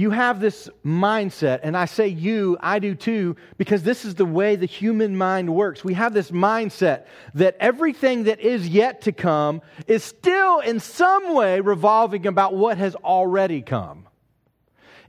[0.00, 4.24] you have this mindset, and I say you, I do too, because this is the
[4.24, 5.84] way the human mind works.
[5.84, 11.34] We have this mindset that everything that is yet to come is still in some
[11.34, 14.06] way revolving about what has already come.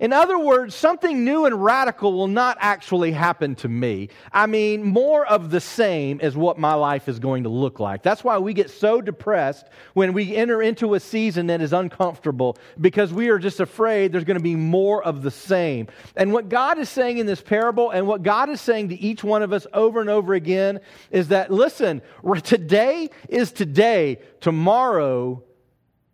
[0.01, 4.09] In other words, something new and radical will not actually happen to me.
[4.33, 8.01] I mean, more of the same is what my life is going to look like.
[8.01, 12.57] That's why we get so depressed when we enter into a season that is uncomfortable
[12.79, 15.87] because we are just afraid there's going to be more of the same.
[16.15, 19.23] And what God is saying in this parable and what God is saying to each
[19.23, 20.79] one of us over and over again
[21.11, 22.01] is that, listen,
[22.41, 25.43] today is today, tomorrow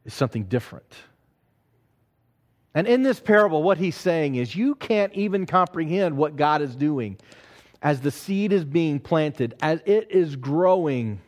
[0.03, 0.93] is something different.
[2.77, 6.75] And in this parable, what he's saying is you can't even comprehend what God is
[6.75, 7.17] doing
[7.81, 11.19] as the seed is being planted, as it is growing.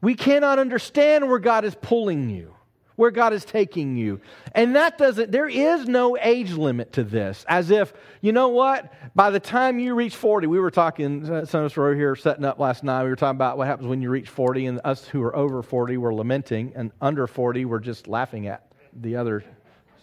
[0.00, 2.54] We cannot understand where God is pulling you,
[2.94, 4.20] where God is taking you.
[4.54, 7.44] And that doesn't, there is no age limit to this.
[7.48, 8.94] As if, you know what?
[9.16, 12.14] By the time you reach 40, we were talking, uh, some of us were here
[12.14, 13.02] setting up last night.
[13.02, 15.60] We were talking about what happens when you reach 40, and us who are over
[15.60, 19.42] 40 were lamenting, and under 40 were just laughing at the other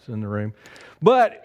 [0.08, 0.54] in the room.
[1.02, 1.42] But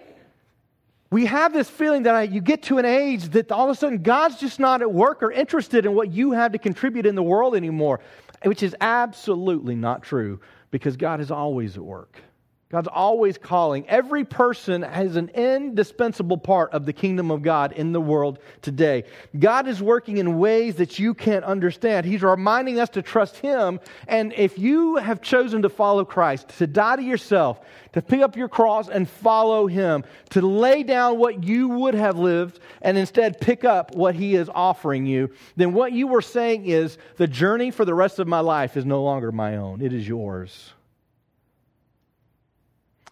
[1.11, 4.01] we have this feeling that you get to an age that all of a sudden
[4.01, 7.23] God's just not at work or interested in what you have to contribute in the
[7.23, 7.99] world anymore,
[8.43, 10.39] which is absolutely not true
[10.71, 12.21] because God is always at work.
[12.71, 13.87] God's always calling.
[13.89, 19.03] Every person has an indispensable part of the kingdom of God in the world today.
[19.37, 22.05] God is working in ways that you can't understand.
[22.05, 23.81] He's reminding us to trust Him.
[24.07, 27.59] And if you have chosen to follow Christ, to die to yourself,
[27.91, 32.17] to pick up your cross and follow Him, to lay down what you would have
[32.17, 36.67] lived and instead pick up what He is offering you, then what you were saying
[36.67, 39.91] is the journey for the rest of my life is no longer my own, it
[39.91, 40.71] is yours.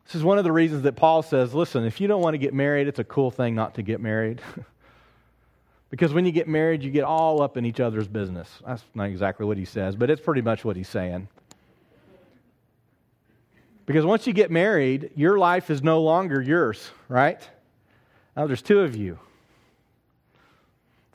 [0.09, 2.39] This is one of the reasons that Paul says, listen, if you don't want to
[2.39, 4.41] get married, it's a cool thing not to get married.
[5.91, 8.49] because when you get married, you get all up in each other's business.
[8.65, 11.27] That's not exactly what he says, but it's pretty much what he's saying.
[13.85, 17.47] Because once you get married, your life is no longer yours, right?
[18.35, 19.19] Now, there's two of you.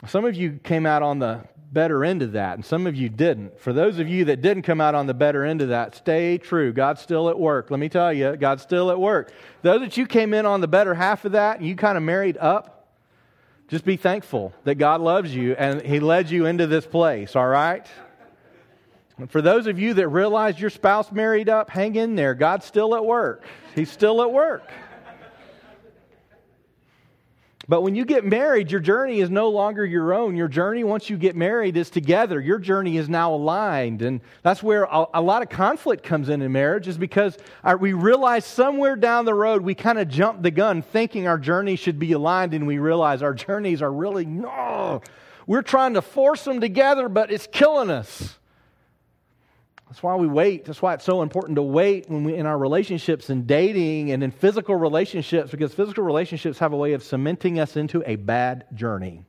[0.07, 1.41] Some of you came out on the
[1.75, 3.61] better end of that, and some of you didn't.
[3.61, 6.39] For those of you that didn't come out on the better end of that, stay
[6.39, 6.73] true.
[6.73, 7.71] God's still at work.
[7.71, 9.33] Let me tell you, God's still at work.
[9.63, 12.03] Those that you came in on the better half of that, and you kind of
[12.03, 12.89] married up,
[13.69, 17.49] just be thankful that God loves you and He led you into this place, all
[17.49, 17.87] right?
[19.17, 22.35] And for those of you that realize your spouse married up, hang in there.
[22.35, 23.45] God's still at work.
[23.75, 24.69] He's still at work.
[27.67, 30.37] But when you get married, your journey is no longer your own.
[30.37, 32.41] Your journey, once you get married, is together.
[32.41, 34.03] Your journey is now aligned.
[34.03, 37.77] And that's where a, a lot of conflict comes in in marriage, is because our,
[37.77, 41.77] we realize somewhere down the road we kind of jump the gun thinking our journey
[41.77, 45.01] should be aligned, and we realize our journeys are really, no.
[45.47, 48.39] We're trying to force them together, but it's killing us.
[49.95, 50.65] That's why we wait.
[50.65, 54.25] That's why it's so important to wait when we in our relationships and dating and
[54.25, 58.67] in physical relationships because physical relationships have a way of cementing us into a bad
[58.75, 59.23] journey.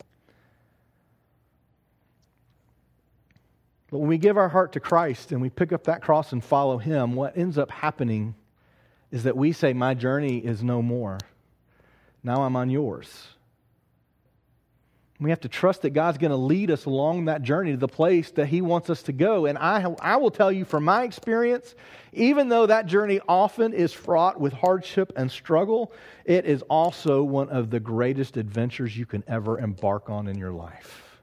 [3.92, 6.44] But when we give our heart to Christ and we pick up that cross and
[6.44, 8.34] follow him, what ends up happening
[9.12, 11.20] is that we say my journey is no more.
[12.24, 13.35] Now I'm on yours.
[15.20, 17.88] We have to trust that God's going to lead us along that journey to the
[17.88, 19.46] place that He wants us to go.
[19.46, 21.74] And I, I will tell you from my experience,
[22.12, 25.94] even though that journey often is fraught with hardship and struggle,
[26.26, 30.52] it is also one of the greatest adventures you can ever embark on in your
[30.52, 31.20] life.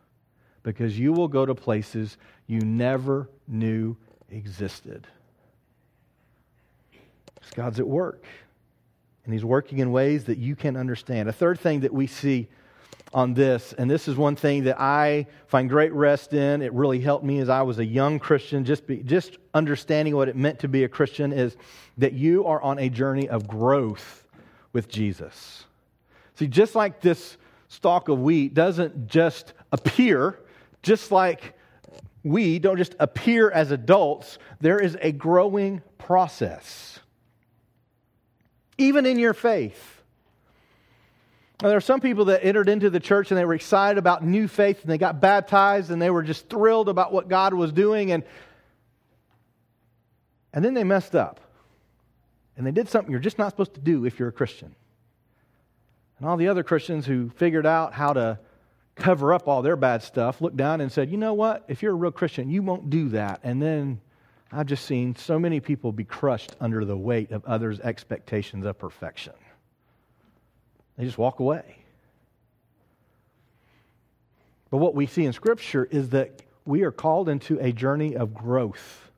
[0.62, 2.16] Because you will go to places
[2.46, 3.96] you never knew
[4.30, 5.06] existed.
[7.54, 8.24] God's at work,
[9.24, 11.28] and He's working in ways that you can understand.
[11.28, 12.48] A third thing that we see
[13.14, 16.62] on this, and this is one thing that I find great rest in.
[16.62, 18.64] It really helped me as I was a young Christian.
[18.64, 21.56] Just, be, just understanding what it meant to be a Christian is
[21.98, 24.26] that you are on a journey of growth
[24.72, 25.64] with Jesus.
[26.36, 27.36] See, just like this
[27.68, 30.40] stalk of wheat doesn't just appear,
[30.82, 31.54] just like
[32.24, 37.00] we don't just appear as adults, there is a growing process.
[38.78, 40.01] Even in your faith.
[41.62, 44.24] Now, there are some people that entered into the church and they were excited about
[44.24, 47.72] new faith and they got baptized and they were just thrilled about what God was
[47.72, 48.24] doing and
[50.52, 51.38] and then they messed up.
[52.56, 54.74] And they did something you're just not supposed to do if you're a Christian.
[56.18, 58.40] And all the other Christians who figured out how to
[58.96, 61.64] cover up all their bad stuff looked down and said, "You know what?
[61.68, 64.00] If you're a real Christian, you won't do that." And then
[64.50, 68.78] I've just seen so many people be crushed under the weight of others' expectations of
[68.80, 69.32] perfection.
[70.96, 71.76] They just walk away.
[74.70, 78.34] But what we see in Scripture is that we are called into a journey of
[78.34, 79.10] growth.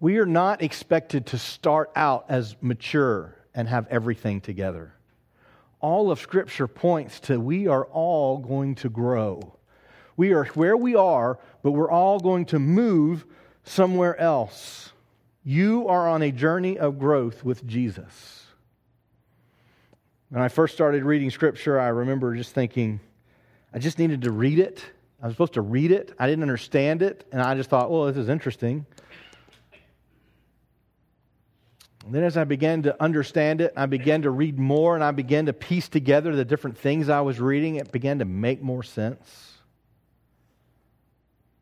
[0.00, 4.94] We are not expected to start out as mature and have everything together.
[5.80, 9.58] All of Scripture points to we are all going to grow.
[10.16, 13.24] We are where we are, but we're all going to move
[13.64, 14.92] somewhere else.
[15.44, 18.47] You are on a journey of growth with Jesus.
[20.30, 23.00] When I first started reading Scripture, I remember just thinking,
[23.72, 24.84] I just needed to read it.
[25.22, 26.12] I was supposed to read it.
[26.18, 27.26] I didn't understand it.
[27.32, 28.84] And I just thought, well, this is interesting.
[32.04, 35.10] And then as I began to understand it, I began to read more and I
[35.10, 37.76] began to piece together the different things I was reading.
[37.76, 39.58] It began to make more sense.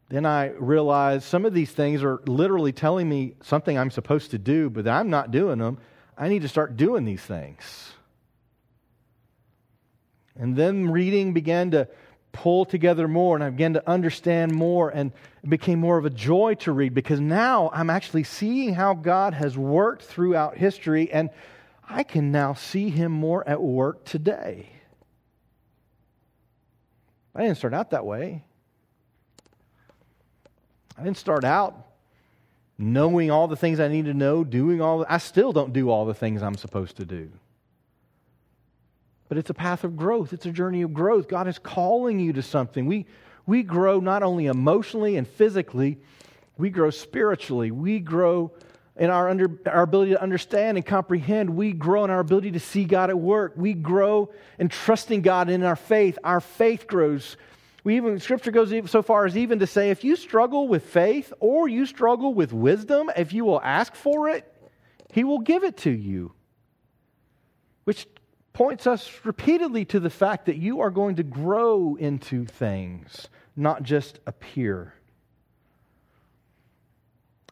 [0.09, 4.39] Then I realized some of these things are literally telling me something I'm supposed to
[4.39, 5.79] do, but I'm not doing them.
[6.17, 7.93] I need to start doing these things.
[10.39, 11.89] And then reading began to
[12.33, 15.13] pull together more and I began to understand more and
[15.43, 19.33] it became more of a joy to read because now I'm actually seeing how God
[19.33, 21.31] has worked throughout history and
[21.89, 24.69] I can now see him more at work today.
[27.35, 28.45] I didn't start out that way.
[30.99, 31.87] I didn't start out
[32.79, 35.91] knowing all the things I need to know, doing all the, I still don't do
[35.91, 37.31] all the things I'm supposed to do.
[39.29, 40.33] But it's a path of growth.
[40.33, 41.29] It's a journey of growth.
[41.29, 42.87] God is calling you to something.
[42.87, 43.07] We,
[43.45, 45.99] we grow not only emotionally and physically,
[46.59, 47.71] we grow spiritually.
[47.71, 48.53] We grow
[48.97, 51.51] in our, under, our ability to understand and comprehend.
[51.51, 53.53] We grow in our ability to see God at work.
[53.57, 56.19] We grow in trusting God in our faith.
[56.25, 57.37] Our faith grows.
[57.85, 61.33] We even, Scripture goes so far as even to say if you struggle with faith
[61.41, 64.51] or you struggle with wisdom, if you will ask for it,
[65.13, 66.33] He will give it to you.
[67.85, 68.09] Which
[68.57, 73.83] points us repeatedly to the fact that you are going to grow into things, not
[73.83, 74.95] just appear.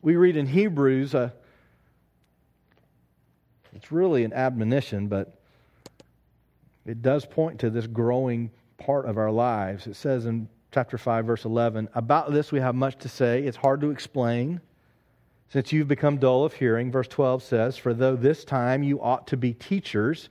[0.00, 1.28] We read in Hebrews, uh,
[3.74, 5.38] it's really an admonition, but
[6.86, 9.86] it does point to this growing part of our lives.
[9.86, 13.42] It says in chapter 5, verse 11, About this we have much to say.
[13.42, 14.58] It's hard to explain
[15.50, 16.90] since you've become dull of hearing.
[16.90, 20.30] Verse 12 says, For though this time you ought to be teachers,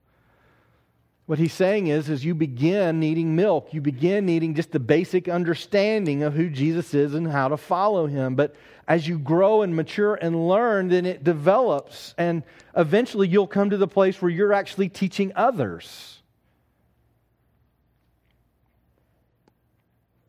[1.31, 3.73] What he's saying is, is you begin needing milk.
[3.73, 8.05] You begin needing just the basic understanding of who Jesus is and how to follow
[8.05, 8.35] him.
[8.35, 8.53] But
[8.85, 12.13] as you grow and mature and learn, then it develops.
[12.17, 12.43] And
[12.75, 16.21] eventually you'll come to the place where you're actually teaching others.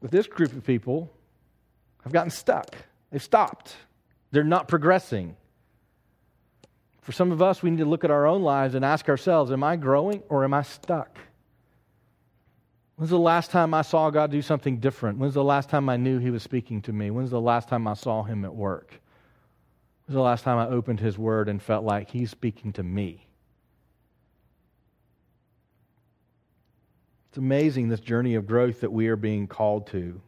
[0.01, 1.11] But this group of people
[2.05, 2.77] have gotten stuck.
[3.11, 3.75] They've stopped.
[4.31, 5.35] They're not progressing.
[7.03, 9.51] For some of us, we need to look at our own lives and ask ourselves
[9.51, 11.19] Am I growing or am I stuck?
[12.97, 15.19] When's the last time I saw God do something different?
[15.19, 17.11] When's the last time I knew He was speaking to me?
[17.11, 19.01] When's the last time I saw Him at work?
[20.07, 23.27] When's the last time I opened His Word and felt like He's speaking to me?
[27.31, 30.21] It's amazing this journey of growth that we are being called to.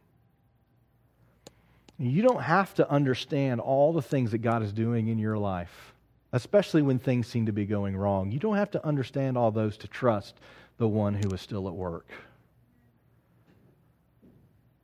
[1.97, 5.93] You don't have to understand all the things that God is doing in your life,
[6.33, 8.31] especially when things seem to be going wrong.
[8.31, 10.35] You don't have to understand all those to trust
[10.77, 12.07] the one who is still at work.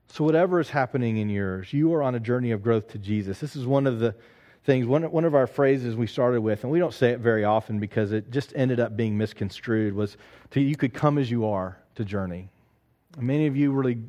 [0.08, 3.40] So, whatever is happening in yours, you are on a journey of growth to Jesus.
[3.40, 4.14] This is one of the
[4.64, 7.46] things, one, one of our phrases we started with, and we don't say it very
[7.46, 10.18] often because it just ended up being misconstrued, was
[10.52, 12.50] to, you could come as you are to journey.
[13.20, 14.00] Many of you really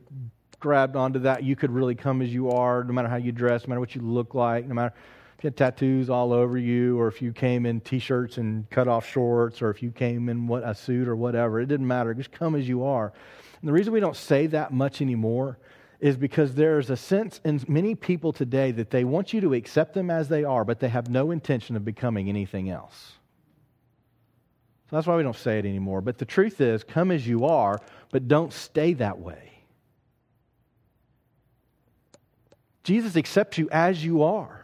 [0.60, 1.42] grabbed onto that.
[1.42, 3.94] You could really come as you are, no matter how you dress, no matter what
[3.94, 4.94] you look like, no matter
[5.36, 8.88] if you had tattoos all over you, or if you came in t-shirts and cut
[8.88, 11.60] off shorts, or if you came in what a suit or whatever.
[11.60, 12.14] It didn't matter.
[12.14, 13.12] Just come as you are.
[13.60, 15.58] And the reason we don't say that much anymore
[16.00, 19.94] is because there's a sense in many people today that they want you to accept
[19.94, 23.12] them as they are, but they have no intention of becoming anything else.
[24.90, 26.00] So that's why we don't say it anymore.
[26.00, 27.80] But the truth is, come as you are,
[28.10, 29.52] but don't stay that way.
[32.82, 34.61] Jesus accepts you as you are.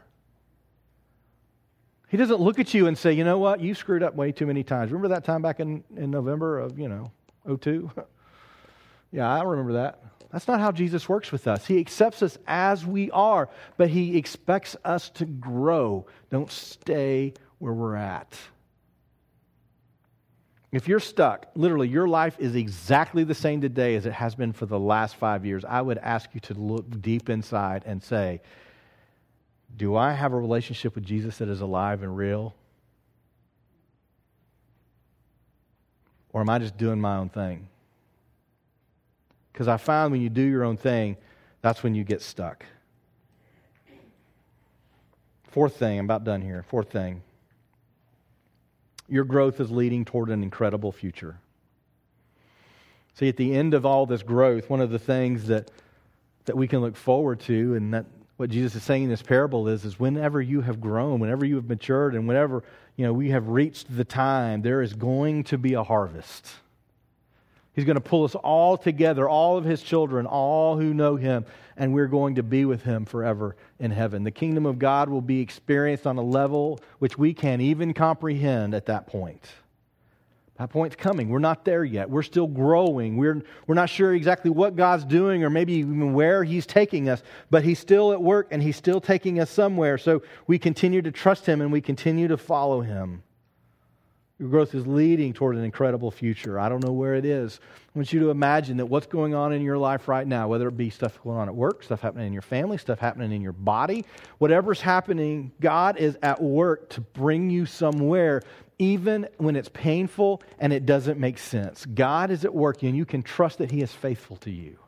[2.09, 4.47] He doesn't look at you and say, you know what, you screwed up way too
[4.47, 4.91] many times.
[4.91, 7.13] Remember that time back in, in November of, you know,
[7.47, 7.91] 02?
[9.13, 10.03] yeah, I remember that.
[10.33, 11.67] That's not how Jesus works with us.
[11.67, 16.07] He accepts us as we are, but he expects us to grow.
[16.31, 18.39] Don't stay where we're at.
[20.71, 24.53] If you're stuck, literally, your life is exactly the same today as it has been
[24.53, 28.43] for the last five years, I would ask you to look deep inside and say,
[29.77, 32.55] Do I have a relationship with Jesus that is alive and real?
[36.33, 37.69] Or am I just doing my own thing?
[39.53, 41.16] Because I find when you do your own thing,
[41.62, 42.64] that's when you get stuck.
[45.45, 46.64] Fourth thing, I'm about done here.
[46.69, 47.23] Fourth thing
[49.09, 51.41] your growth is leading toward an incredible future.
[53.14, 55.71] See, at the end of all this growth, one of the things that,
[56.45, 58.05] that we can look forward to, and that
[58.39, 61.57] what Jesus is saying in this parable is, is whenever you have grown, whenever you
[61.57, 62.62] have matured, and whenever
[62.97, 66.49] you know we have reached the time, there is going to be a harvest.
[67.74, 71.47] He's going to pull us all together, all of his children, all who know him,
[71.76, 74.22] and we're going to be with him forever in heaven.
[74.22, 78.72] The kingdom of God will be experienced on a level which we can't even comprehend
[78.72, 79.45] at that point.
[80.59, 81.29] That point's coming.
[81.29, 82.11] We're not there yet.
[82.11, 83.17] We're still growing.
[83.17, 87.23] We're, we're not sure exactly what God's doing or maybe even where He's taking us,
[87.49, 89.99] but He's still at work and He's still taking us somewhere.
[89.99, 93.23] So we continue to trust Him and we continue to follow Him.
[94.41, 96.61] Your growth is leading toward an incredible future.
[96.61, 97.59] I don't know where it is.
[97.95, 100.69] I want you to imagine that what's going on in your life right now, whether
[100.69, 103.43] it be stuff going on at work, stuff happening in your family, stuff happening in
[103.43, 104.05] your body,
[104.39, 108.43] whatever's happening, God is at work to bring you somewhere,
[108.79, 111.85] even when it's painful and it doesn't make sense.
[111.87, 114.79] God is at work, and you can trust that He is faithful to you.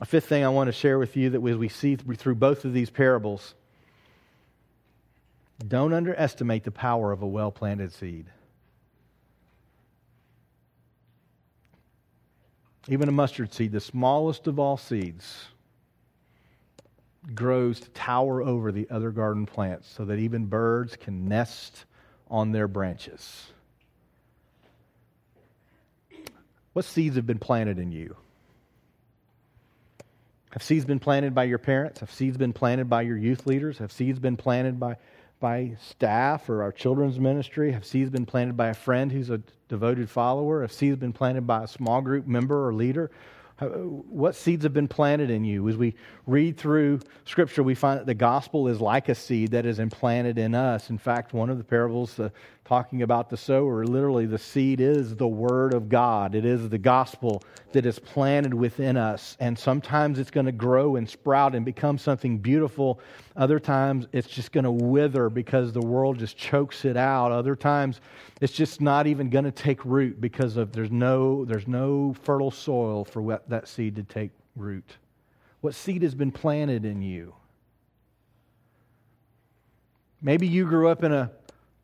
[0.00, 2.64] A fifth thing I want to share with you that as we see through both
[2.64, 3.54] of these parables
[5.66, 8.26] don't underestimate the power of a well planted seed.
[12.88, 15.46] Even a mustard seed, the smallest of all seeds,
[17.34, 21.84] grows to tower over the other garden plants so that even birds can nest
[22.30, 23.46] on their branches.
[26.72, 28.16] What seeds have been planted in you?
[30.50, 32.00] Have seeds been planted by your parents?
[32.00, 33.78] Have seeds been planted by your youth leaders?
[33.78, 34.96] Have seeds been planted by
[35.38, 37.72] by staff or our children's ministry?
[37.72, 40.62] Have seeds been planted by a friend who's a devoted follower?
[40.62, 43.10] Have seeds been planted by a small group member or leader?
[43.58, 45.66] What seeds have been planted in you?
[45.68, 45.94] As we
[46.26, 50.36] read through Scripture, we find that the gospel is like a seed that is implanted
[50.36, 50.90] in us.
[50.90, 52.20] In fact, one of the parables,
[52.66, 53.84] talking about the sower.
[53.84, 57.42] Literally, the seed is the Word of God, it is the gospel
[57.72, 59.36] that is planted within us.
[59.38, 63.00] And sometimes it's going to grow and sprout and become something beautiful.
[63.36, 67.32] Other times it's just going to wither because the world just chokes it out.
[67.32, 68.00] Other times
[68.40, 72.50] it's just not even going to take root because of there's no, there's no fertile
[72.50, 74.96] soil for what, that seed to take root.
[75.60, 77.34] What seed has been planted in you?
[80.22, 81.30] Maybe you grew up in a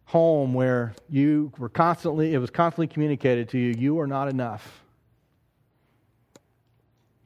[0.04, 4.82] home where you were constantly, it was constantly communicated to you, you are not enough.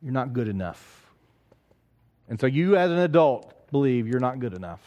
[0.02, 1.10] You're not good enough.
[2.28, 4.80] And so you, as an adult, believe you're not good enough.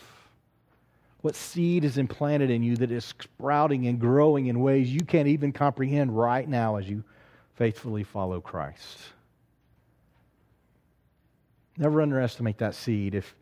[1.21, 5.27] What seed is implanted in you that is sprouting and growing in ways you can't
[5.27, 7.03] even comprehend right now as you
[7.55, 8.97] faithfully follow Christ?
[11.77, 13.15] Never underestimate that seed.
[13.15, 13.35] If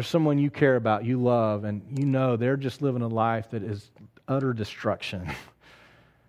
[0.00, 3.50] there's someone you care about, you love, and you know they're just living a life
[3.50, 3.90] that is
[4.26, 5.30] utter destruction.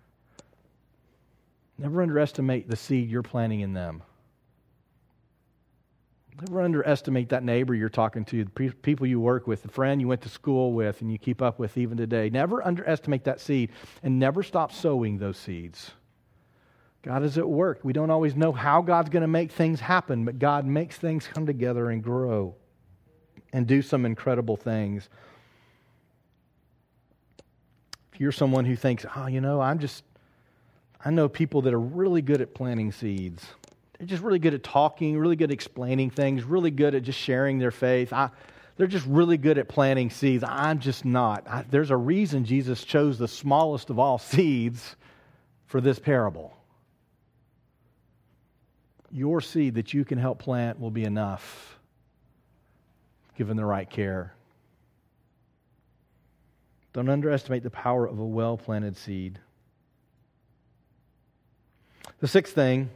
[1.78, 4.02] Never underestimate the seed you're planting in them.
[6.38, 8.50] Never underestimate that neighbor you're talking to, the
[8.82, 11.58] people you work with, the friend you went to school with and you keep up
[11.58, 12.28] with even today.
[12.28, 13.70] Never underestimate that seed
[14.02, 15.92] and never stop sowing those seeds.
[17.00, 17.80] God is at work.
[17.82, 21.26] We don't always know how God's going to make things happen, but God makes things
[21.26, 22.56] come together and grow
[23.52, 25.08] and do some incredible things.
[28.12, 30.04] If you're someone who thinks, oh, you know, I'm just,
[31.04, 33.44] I know people that are really good at planting seeds.
[33.98, 37.18] They're just really good at talking, really good at explaining things, really good at just
[37.18, 38.12] sharing their faith.
[38.12, 38.30] I,
[38.76, 40.44] they're just really good at planting seeds.
[40.46, 41.46] I'm just not.
[41.46, 44.96] I, there's a reason Jesus chose the smallest of all seeds
[45.66, 46.54] for this parable.
[49.10, 51.78] Your seed that you can help plant will be enough
[53.36, 54.34] given the right care.
[56.92, 59.38] Don't underestimate the power of a well planted seed.
[62.20, 62.90] The sixth thing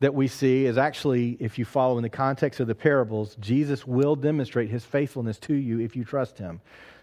[0.00, 3.86] that we see is actually, if you follow in the context of the parables, Jesus
[3.86, 6.60] will demonstrate his faithfulness to you if you trust him.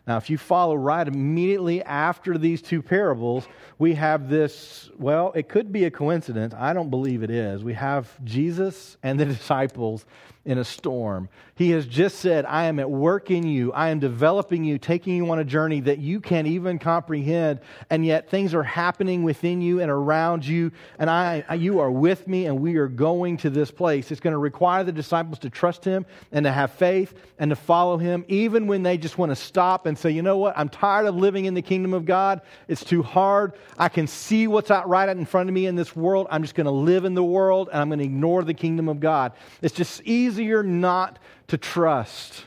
[0.08, 3.46] Now, if you follow right immediately after these two parables,
[3.78, 6.54] we have this, well, it could be a coincidence.
[6.58, 7.64] I don't believe it is.
[7.64, 10.06] We have Jesus and the disciples
[10.48, 11.28] in a storm.
[11.56, 13.74] He has just said, I am at work in you.
[13.74, 17.60] I am developing you, taking you on a journey that you can't even comprehend.
[17.90, 20.72] And yet things are happening within you and around you.
[21.00, 24.10] And I, you are with me, and we are going to this place.
[24.10, 27.56] It's going to require the disciples to trust him and to have faith and to
[27.56, 30.58] follow him, even when they just want to stop and say, you know what?
[30.58, 32.42] I'm tired of living in the kingdom of God.
[32.70, 33.54] It's too hard.
[33.78, 36.28] I can see what's out right in front of me in this world.
[36.32, 38.88] I'm just going to live in the world and I'm going to ignore the kingdom
[38.88, 39.34] of God.
[39.62, 42.46] It's just easy easier not to trust.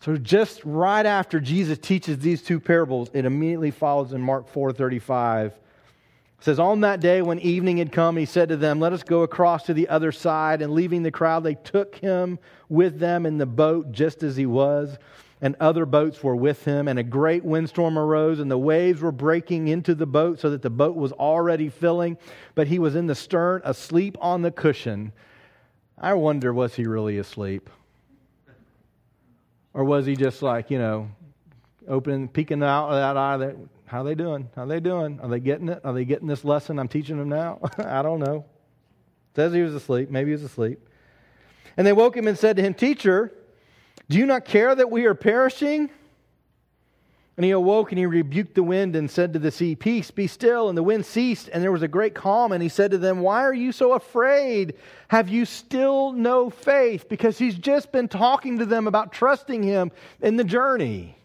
[0.00, 5.52] So just right after Jesus teaches these two parables, it immediately follows in Mark 4:35.
[6.40, 9.02] It says, On that day when evening had come, he said to them, Let us
[9.02, 10.62] go across to the other side.
[10.62, 12.38] And leaving the crowd, they took him
[12.70, 14.96] with them in the boat just as he was.
[15.42, 16.88] And other boats were with him.
[16.88, 20.62] And a great windstorm arose, and the waves were breaking into the boat so that
[20.62, 22.16] the boat was already filling.
[22.54, 25.12] But he was in the stern, asleep on the cushion.
[26.02, 27.68] I wonder, was he really asleep?
[29.74, 31.10] Or was he just like, you know,
[31.86, 33.36] opening, peeking out of that eye?
[33.36, 34.48] That, how they doing?
[34.56, 35.20] How they doing?
[35.20, 35.80] Are they getting it?
[35.84, 37.60] Are they getting this lesson I'm teaching them now?
[37.78, 38.46] I don't know.
[39.36, 40.10] says he was asleep.
[40.10, 40.80] Maybe he was asleep.
[41.76, 43.32] And they woke him and said to him, Teacher,
[44.08, 45.90] do you not care that we are perishing?
[47.36, 50.26] And he awoke and he rebuked the wind and said to the sea, Peace, be
[50.26, 50.68] still.
[50.68, 52.52] And the wind ceased, and there was a great calm.
[52.52, 54.74] And he said to them, Why are you so afraid?
[55.08, 57.08] Have you still no faith?
[57.08, 61.16] Because he's just been talking to them about trusting him in the journey.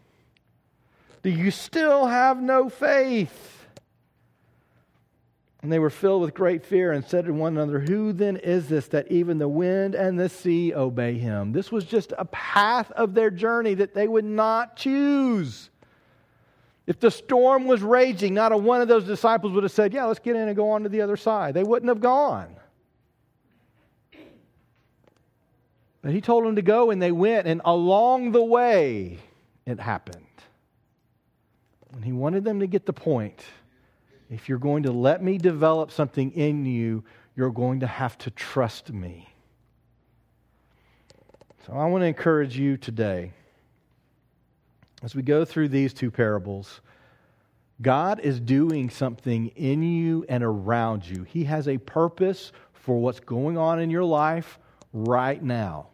[1.21, 3.55] Do you still have no faith?
[5.65, 8.69] And they were filled with great fear and said to one another, Who then is
[8.69, 11.53] this that even the wind and the sea obey him?
[11.53, 15.71] This was just a path of their journey that they would not choose.
[16.87, 20.05] If the storm was raging, not a one of those disciples would have said, Yeah,
[20.05, 21.53] let's get in and go on to the other side.
[21.53, 22.55] They wouldn't have gone.
[26.01, 29.17] But he told them to go, and they went, and along the way,
[29.65, 30.27] it happened.
[31.93, 33.43] And he wanted them to get the point.
[34.29, 37.03] If you're going to let me develop something in you,
[37.35, 39.27] you're going to have to trust me.
[41.65, 43.33] So I want to encourage you today
[45.05, 46.81] as we go through these two parables,
[47.79, 51.21] God is doing something in you and around you.
[51.21, 54.57] He has a purpose for what's going on in your life
[54.93, 55.89] right now.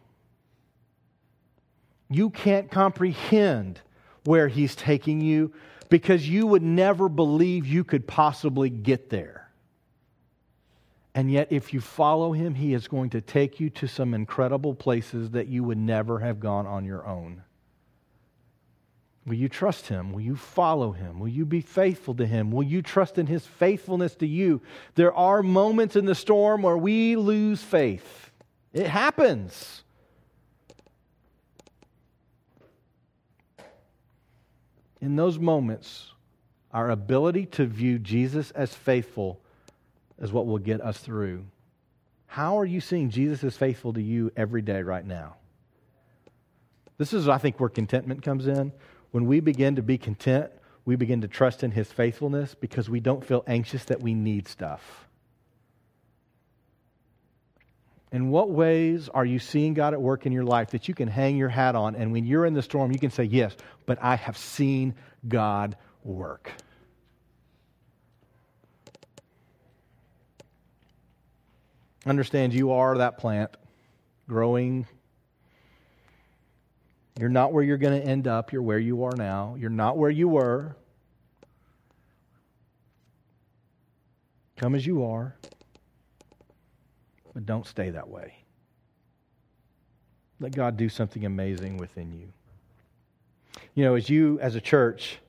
[2.08, 3.82] You can't comprehend
[4.24, 5.52] where He's taking you
[5.90, 9.50] because you would never believe you could possibly get there.
[11.14, 14.74] And yet, if you follow Him, He is going to take you to some incredible
[14.74, 17.42] places that you would never have gone on your own.
[19.24, 20.12] Will you trust him?
[20.12, 21.20] Will you follow him?
[21.20, 22.50] Will you be faithful to him?
[22.50, 24.60] Will you trust in his faithfulness to you?
[24.96, 28.30] There are moments in the storm where we lose faith.
[28.72, 29.84] It happens.
[35.00, 36.12] In those moments,
[36.72, 39.40] our ability to view Jesus as faithful
[40.20, 41.44] is what will get us through.
[42.26, 45.36] How are you seeing Jesus as faithful to you every day right now?
[46.98, 48.72] This is, I think, where contentment comes in
[49.12, 50.50] when we begin to be content,
[50.84, 54.48] we begin to trust in His faithfulness because we don't feel anxious that we need
[54.48, 55.06] stuff.
[58.10, 61.08] In what ways are you seeing God at work in your life that you can
[61.08, 63.54] hang your hat on, and when you're in the storm, you can say, Yes,
[63.86, 64.94] but I have seen
[65.26, 66.50] God work?
[72.04, 73.56] Understand you are that plant
[74.28, 74.86] growing
[77.22, 78.52] you're not where you're going to end up.
[78.52, 79.54] You're where you are now.
[79.56, 80.74] You're not where you were.
[84.56, 85.36] Come as you are,
[87.32, 88.34] but don't stay that way.
[90.40, 92.32] Let God do something amazing within you.
[93.76, 95.20] You know, as you, as a church,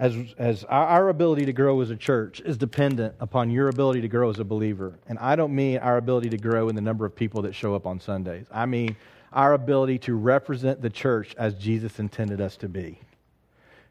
[0.00, 4.08] as, as our ability to grow as a church is dependent upon your ability to
[4.08, 4.98] grow as a believer.
[5.06, 7.76] And I don't mean our ability to grow in the number of people that show
[7.76, 8.46] up on Sundays.
[8.50, 8.96] I mean
[9.32, 12.98] our ability to represent the church as Jesus intended us to be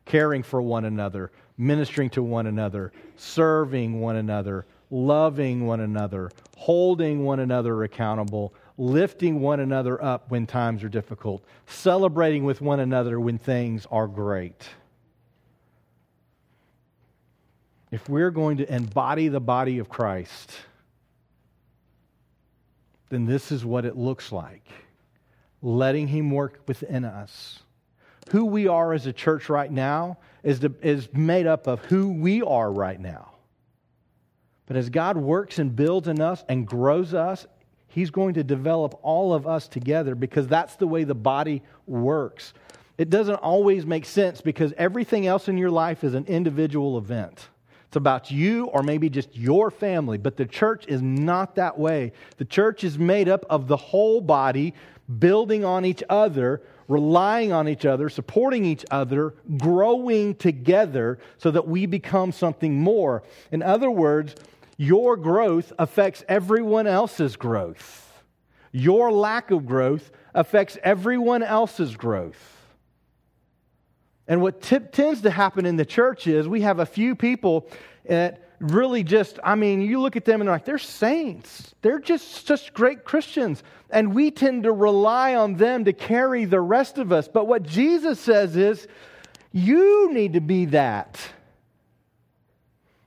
[0.05, 7.23] caring for one another, ministering to one another, serving one another, loving one another, holding
[7.23, 13.19] one another accountable, lifting one another up when times are difficult, celebrating with one another
[13.19, 14.67] when things are great.
[17.91, 20.51] If we're going to embody the body of Christ,
[23.09, 24.65] then this is what it looks like
[25.61, 27.59] letting Him work within us.
[28.31, 32.11] Who we are as a church right now is, the, is made up of who
[32.11, 33.31] we are right now.
[34.67, 37.47] But as God works and builds in us and grows us,
[37.87, 42.53] He's going to develop all of us together because that's the way the body works.
[42.99, 47.49] It doesn't always make sense because everything else in your life is an individual event.
[47.87, 52.11] It's about you or maybe just your family, but the church is not that way.
[52.37, 54.75] The church is made up of the whole body
[55.17, 61.67] building on each other, relying on each other, supporting each other, growing together so that
[61.67, 63.23] we become something more.
[63.51, 64.35] In other words,
[64.77, 68.23] your growth affects everyone else's growth.
[68.71, 72.57] Your lack of growth affects everyone else's growth.
[74.27, 77.67] And what t- tends to happen in the church is we have a few people
[78.05, 81.73] that really just, I mean, you look at them and they're like, they're saints.
[81.81, 83.63] They're just such great Christians.
[83.89, 87.27] And we tend to rely on them to carry the rest of us.
[87.27, 88.87] But what Jesus says is,
[89.51, 91.19] you need to be that.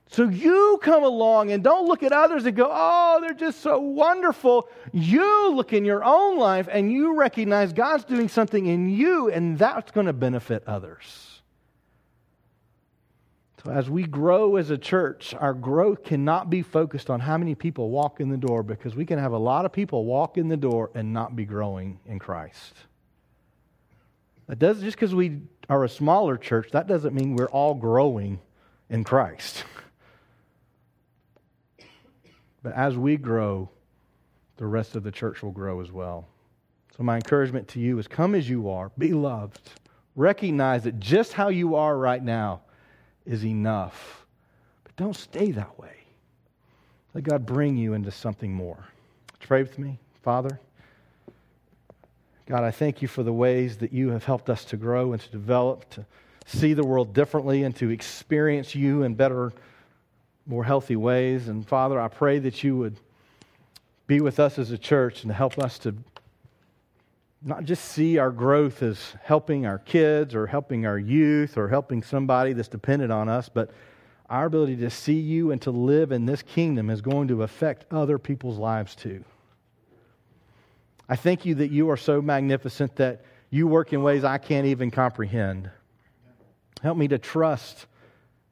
[0.07, 3.79] So you come along and don't look at others and go, oh, they're just so
[3.79, 4.69] wonderful.
[4.91, 9.57] You look in your own life and you recognize God's doing something in you, and
[9.57, 11.32] that's going to benefit others.
[13.63, 17.55] So, as we grow as a church, our growth cannot be focused on how many
[17.55, 20.49] people walk in the door because we can have a lot of people walk in
[20.49, 22.73] the door and not be growing in Christ.
[24.47, 25.39] That does just because we
[25.69, 28.41] are a smaller church, that doesn't mean we're all growing
[28.89, 29.63] in Christ.
[32.63, 33.69] but as we grow,
[34.57, 36.27] the rest of the church will grow as well.
[36.97, 39.69] So, my encouragement to you is come as you are, be loved.
[40.17, 42.62] Recognize that just how you are right now
[43.25, 44.25] is enough.
[44.83, 45.95] But don't stay that way.
[47.13, 48.87] Let God bring you into something more.
[49.39, 50.59] Pray with me, Father.
[52.45, 55.21] God, I thank you for the ways that you have helped us to grow and
[55.21, 56.05] to develop, to
[56.45, 59.53] see the world differently, and to experience you in better,
[60.45, 61.47] more healthy ways.
[61.47, 62.97] And Father, I pray that you would
[64.07, 65.95] be with us as a church and help us to
[67.45, 72.01] not just see our growth as helping our kids or helping our youth or helping
[72.01, 73.71] somebody that's dependent on us, but
[74.29, 77.85] our ability to see you and to live in this kingdom is going to affect
[77.91, 79.23] other people's lives too.
[81.09, 84.67] I thank you that you are so magnificent that you work in ways I can't
[84.67, 85.69] even comprehend.
[86.81, 87.87] Help me to trust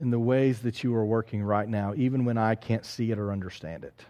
[0.02, 3.18] in the ways that you are working right now, even when I can't see it
[3.18, 4.06] or understand it.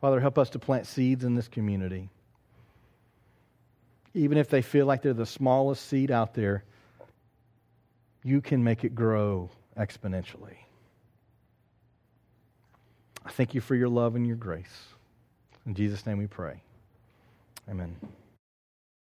[0.00, 2.08] Father, help us to plant seeds in this community.
[4.14, 6.64] even if they feel like they're the smallest seed out there,
[8.24, 10.56] you can make it grow exponentially.
[13.24, 14.88] I thank you for your love and your grace.
[15.64, 16.62] In Jesus' name we pray.
[17.68, 17.94] Amen.